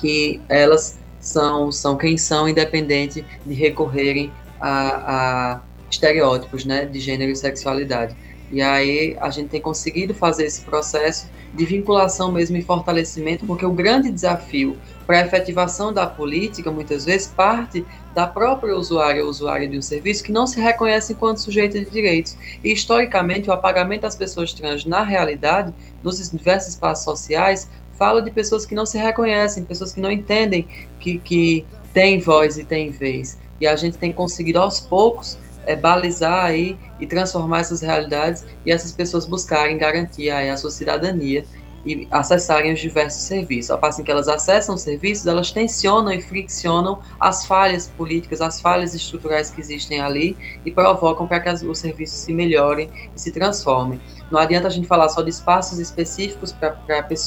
[0.00, 7.30] que elas são, são quem são, independente de recorrerem a, a estereótipos né, de gênero
[7.30, 8.16] e sexualidade.
[8.50, 13.64] E aí a gente tem conseguido fazer esse processo de vinculação mesmo e fortalecimento, porque
[13.64, 14.76] o grande desafio
[15.06, 17.84] para a efetivação da política, muitas vezes, parte
[18.14, 21.90] da própria usuária ou usuária de um serviço que não se reconhece enquanto sujeito de
[21.90, 22.36] direitos.
[22.62, 27.68] E, historicamente, o apagamento das pessoas trans, na realidade, nos diversos espaços sociais,
[28.00, 30.66] fala de pessoas que não se reconhecem, pessoas que não entendem
[30.98, 33.38] que, que têm voz e têm vez.
[33.60, 35.36] E a gente tem conseguido, aos poucos,
[35.66, 40.70] é, balizar aí e transformar essas realidades e essas pessoas buscarem garantir aí a sua
[40.70, 41.44] cidadania
[41.84, 43.70] e acessarem os diversos serviços.
[43.70, 48.40] Ao passo em que elas acessam os serviços, elas tensionam e friccionam as falhas políticas,
[48.40, 53.20] as falhas estruturais que existem ali e provocam para que os serviços se melhorem e
[53.20, 54.00] se transformem.
[54.30, 56.76] Não adianta a gente falar só de espaços específicos para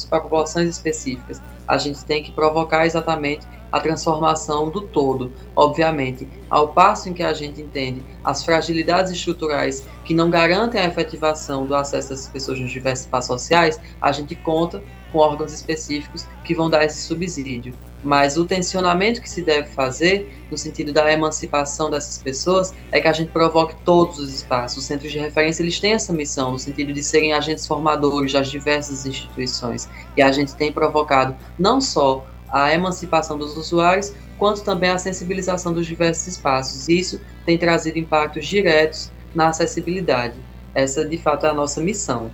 [0.10, 1.42] populações específicas.
[1.68, 6.28] A gente tem que provocar exatamente a transformação do todo, obviamente.
[6.48, 11.66] Ao passo em que a gente entende as fragilidades estruturais que não garantem a efetivação
[11.66, 16.54] do acesso dessas pessoas nos diversos espaços sociais, a gente conta com órgãos específicos que
[16.54, 17.74] vão dar esse subsídio.
[18.04, 23.08] Mas o tensionamento que se deve fazer, no sentido da emancipação dessas pessoas, é que
[23.08, 24.80] a gente provoque todos os espaços.
[24.80, 28.50] Os centros de referência eles têm essa missão, no sentido de serem agentes formadores das
[28.50, 29.90] diversas instituições.
[30.16, 32.24] E a gente tem provocado não só
[32.54, 36.88] a emancipação dos usuários, quanto também a sensibilização dos diversos espaços.
[36.88, 40.36] Isso tem trazido impactos diretos na acessibilidade.
[40.76, 42.30] Essa, de fato, é a nossa missão.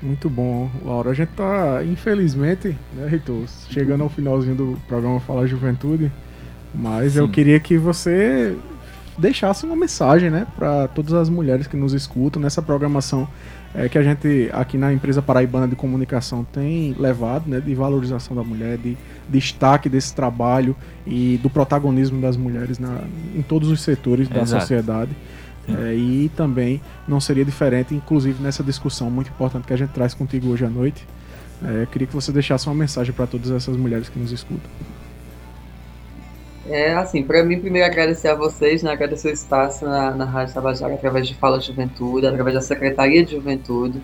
[0.00, 1.10] Muito bom, Laura.
[1.10, 6.10] A gente está, infelizmente, né, Reitor, chegando ao finalzinho do programa Fala Juventude,
[6.74, 7.20] mas Sim.
[7.20, 8.56] eu queria que você
[9.16, 13.28] deixasse uma mensagem, né, para todas as mulheres que nos escutam nessa programação
[13.74, 18.36] é, que a gente aqui na empresa paraibana de comunicação tem levado, né, de valorização
[18.36, 18.96] da mulher, de
[19.28, 23.00] destaque desse trabalho e do protagonismo das mulheres na,
[23.34, 24.62] em todos os setores da Exato.
[24.62, 25.10] sociedade.
[25.66, 30.12] É, e também não seria diferente, inclusive nessa discussão muito importante que a gente traz
[30.12, 31.06] contigo hoje à noite.
[31.64, 34.70] É, queria que você deixasse uma mensagem para todas essas mulheres que nos escutam.
[36.66, 40.54] É, assim, para mim, primeiro agradecer a vocês, né, agradecer o espaço na, na Rádio
[40.54, 44.02] Tabajara através de Fala Juventude, através da Secretaria de Juventude,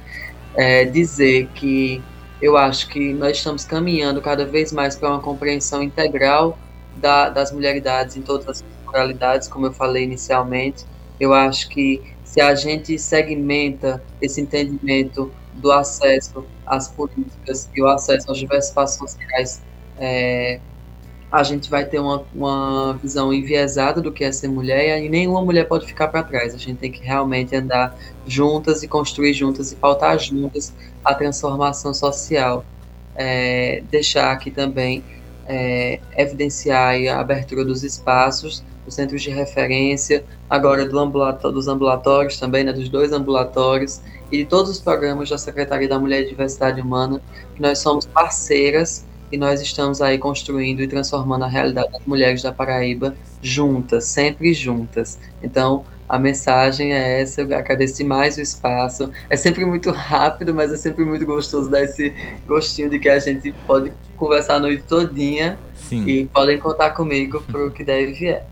[0.55, 2.03] é, dizer que
[2.41, 6.59] eu acho que nós estamos caminhando cada vez mais para uma compreensão integral
[6.97, 10.85] da, das mulheridades em todas as pluralidades, como eu falei inicialmente.
[11.19, 17.89] Eu acho que se a gente segmenta esse entendimento do acesso às políticas e o
[17.89, 19.63] acesso aos diversos espaços sociais
[19.99, 20.61] é,
[21.31, 25.43] a gente vai ter uma, uma visão enviesada do que é ser mulher e nenhuma
[25.43, 26.55] mulher pode ficar para trás.
[26.55, 30.75] A gente tem que realmente andar juntas e construir juntas e pautar juntas
[31.05, 32.65] a transformação social.
[33.15, 35.05] É, deixar aqui também
[35.47, 42.39] é, evidenciar a abertura dos espaços, dos centros de referência, agora do ambulatório, dos ambulatórios
[42.39, 44.01] também, né, dos dois ambulatórios
[44.33, 47.21] e de todos os programas da Secretaria da Mulher e Diversidade Humana,
[47.55, 52.43] que nós somos parceiras e nós estamos aí construindo e transformando a realidade das mulheres
[52.43, 55.19] da Paraíba juntas, sempre juntas.
[55.43, 59.11] Então, a mensagem é essa, eu agradeço mais o espaço.
[59.29, 62.13] É sempre muito rápido, mas é sempre muito gostoso dar esse
[62.47, 66.05] gostinho de que a gente pode conversar a noite todinha Sim.
[66.07, 68.45] e podem contar comigo pro que deve vier.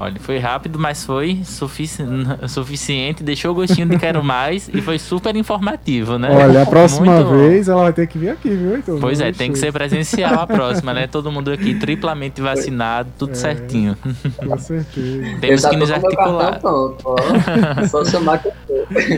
[0.00, 2.02] Olha, foi rápido, mas foi sufici
[2.48, 6.30] suficiente, deixou o gostinho de quero mais e foi super informativo, né?
[6.30, 9.30] Olha, a próxima Muito vez ela vai ter que vir aqui, viu, então, Pois é,
[9.30, 11.06] tem que ser presencial a próxima, né?
[11.06, 13.94] Todo mundo aqui triplamente vacinado, tudo é, certinho.
[14.38, 15.36] Com certeza.
[15.38, 16.60] Temos que nos articular.
[17.90, 18.50] Só chamar que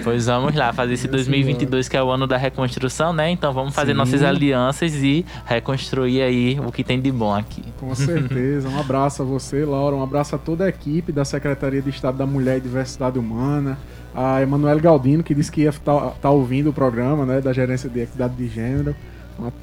[0.03, 3.31] Pois vamos lá, fazer esse 2022 que é o ano da reconstrução, né?
[3.31, 3.99] Então vamos fazer Sim.
[3.99, 7.63] nossas alianças e reconstruir aí o que tem de bom aqui.
[7.79, 8.69] Com certeza.
[8.69, 9.95] Um abraço a você, Laura.
[9.95, 13.79] Um abraço a toda a equipe da Secretaria de Estado da Mulher e Diversidade Humana,
[14.15, 17.53] a Emanuele Galdino, que disse que ia estar tá, tá ouvindo o programa né, da
[17.53, 18.97] Gerência de Equidade de Gênero.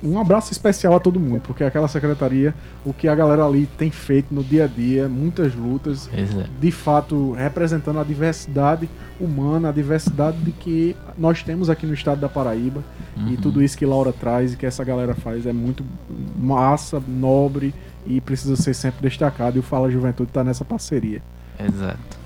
[0.04, 2.54] Um abraço especial a todo mundo, porque aquela secretaria,
[2.86, 6.50] o que a galera ali tem feito no dia a dia, muitas lutas, Exato.
[6.60, 8.90] de fato representando a diversidade
[9.20, 12.84] humana, a diversidade de que nós temos aqui no estado da Paraíba.
[13.16, 13.30] Uhum.
[13.30, 15.86] E tudo isso que Laura traz e que essa galera faz é muito
[16.38, 17.74] massa, nobre
[18.06, 19.58] e precisa ser sempre destacado.
[19.58, 21.22] E o Fala Juventude está nessa parceria.
[21.60, 22.18] Exato.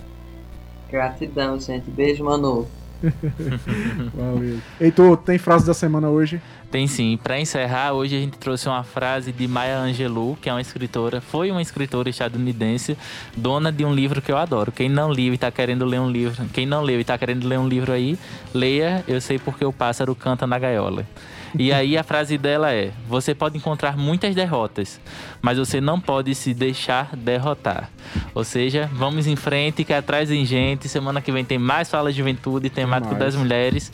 [0.90, 1.90] Gratidão, gente.
[1.90, 2.68] Beijo, Manu.
[4.14, 4.60] Valeu.
[4.80, 6.42] Heitor, tem frase da semana hoje?
[6.72, 7.20] Tem sim.
[7.22, 11.22] Para encerrar, hoje a gente trouxe uma frase de Maya Angelou, que é uma escritora,
[11.22, 12.98] foi uma escritora estadunidense,
[13.36, 14.72] dona de um livro que eu adoro.
[14.72, 17.48] Quem não leu e está querendo ler um livro, quem não leu e está querendo
[17.48, 18.18] ler um livro aí,
[18.54, 21.06] leia Eu sei porque o pássaro canta na gaiola.
[21.58, 25.00] E aí a frase dela é: Você pode encontrar muitas derrotas,
[25.42, 27.90] mas você não pode se deixar derrotar.
[28.34, 30.90] Ou seja, vamos em frente, que atrás em gente.
[30.90, 33.92] Semana que vem tem mais Fala de Juventude, temático das mulheres.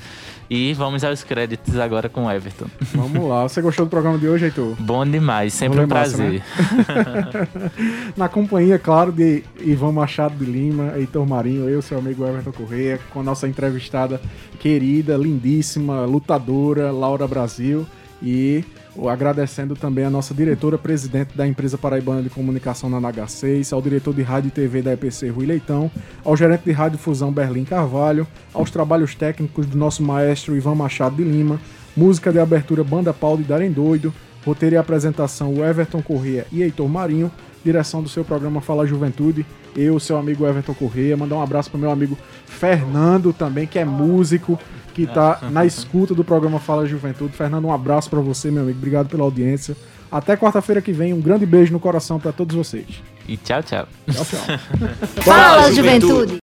[0.49, 2.65] E vamos aos créditos agora com o Everton.
[2.95, 3.43] Vamos lá.
[3.43, 4.75] Você gostou do programa de hoje, Heitor?
[4.79, 6.41] Bom demais, sempre um prazer.
[6.41, 7.71] Massa, né?
[8.17, 12.99] Na companhia, claro, de Ivan Machado de Lima, Heitor Marinho, eu, seu amigo Everton Correia,
[13.11, 14.19] com a nossa entrevistada
[14.59, 17.85] querida, lindíssima, lutadora, Laura Brasil.
[18.21, 18.65] E
[19.07, 24.13] agradecendo também a nossa diretora presidente da empresa paraibana de comunicação na NH6, ao diretor
[24.13, 25.89] de rádio e TV da EPC Rui Leitão,
[26.25, 31.15] ao gerente de rádio Fusão Berlim Carvalho, aos trabalhos técnicos do nosso maestro Ivan Machado
[31.15, 31.59] de Lima,
[31.95, 34.13] música de abertura Banda Paulo de Darem Doido,
[34.45, 37.31] roteiro e apresentação Everton Corrêa e Heitor Marinho,
[37.63, 39.45] direção do seu programa Fala Juventude,
[39.75, 43.85] eu, seu amigo Everton Corrêa, mandar um abraço para meu amigo Fernando também, que é
[43.85, 44.59] músico,
[44.93, 47.33] que está na escuta do programa Fala Juventude.
[47.33, 48.77] Fernando, um abraço para você, meu amigo.
[48.77, 49.75] Obrigado pela audiência.
[50.11, 51.13] Até quarta-feira que vem.
[51.13, 52.85] Um grande beijo no coração para todos vocês.
[53.27, 53.87] E tchau, tchau.
[54.11, 55.21] Tchau, tchau.
[55.23, 56.37] Fala, Juventude!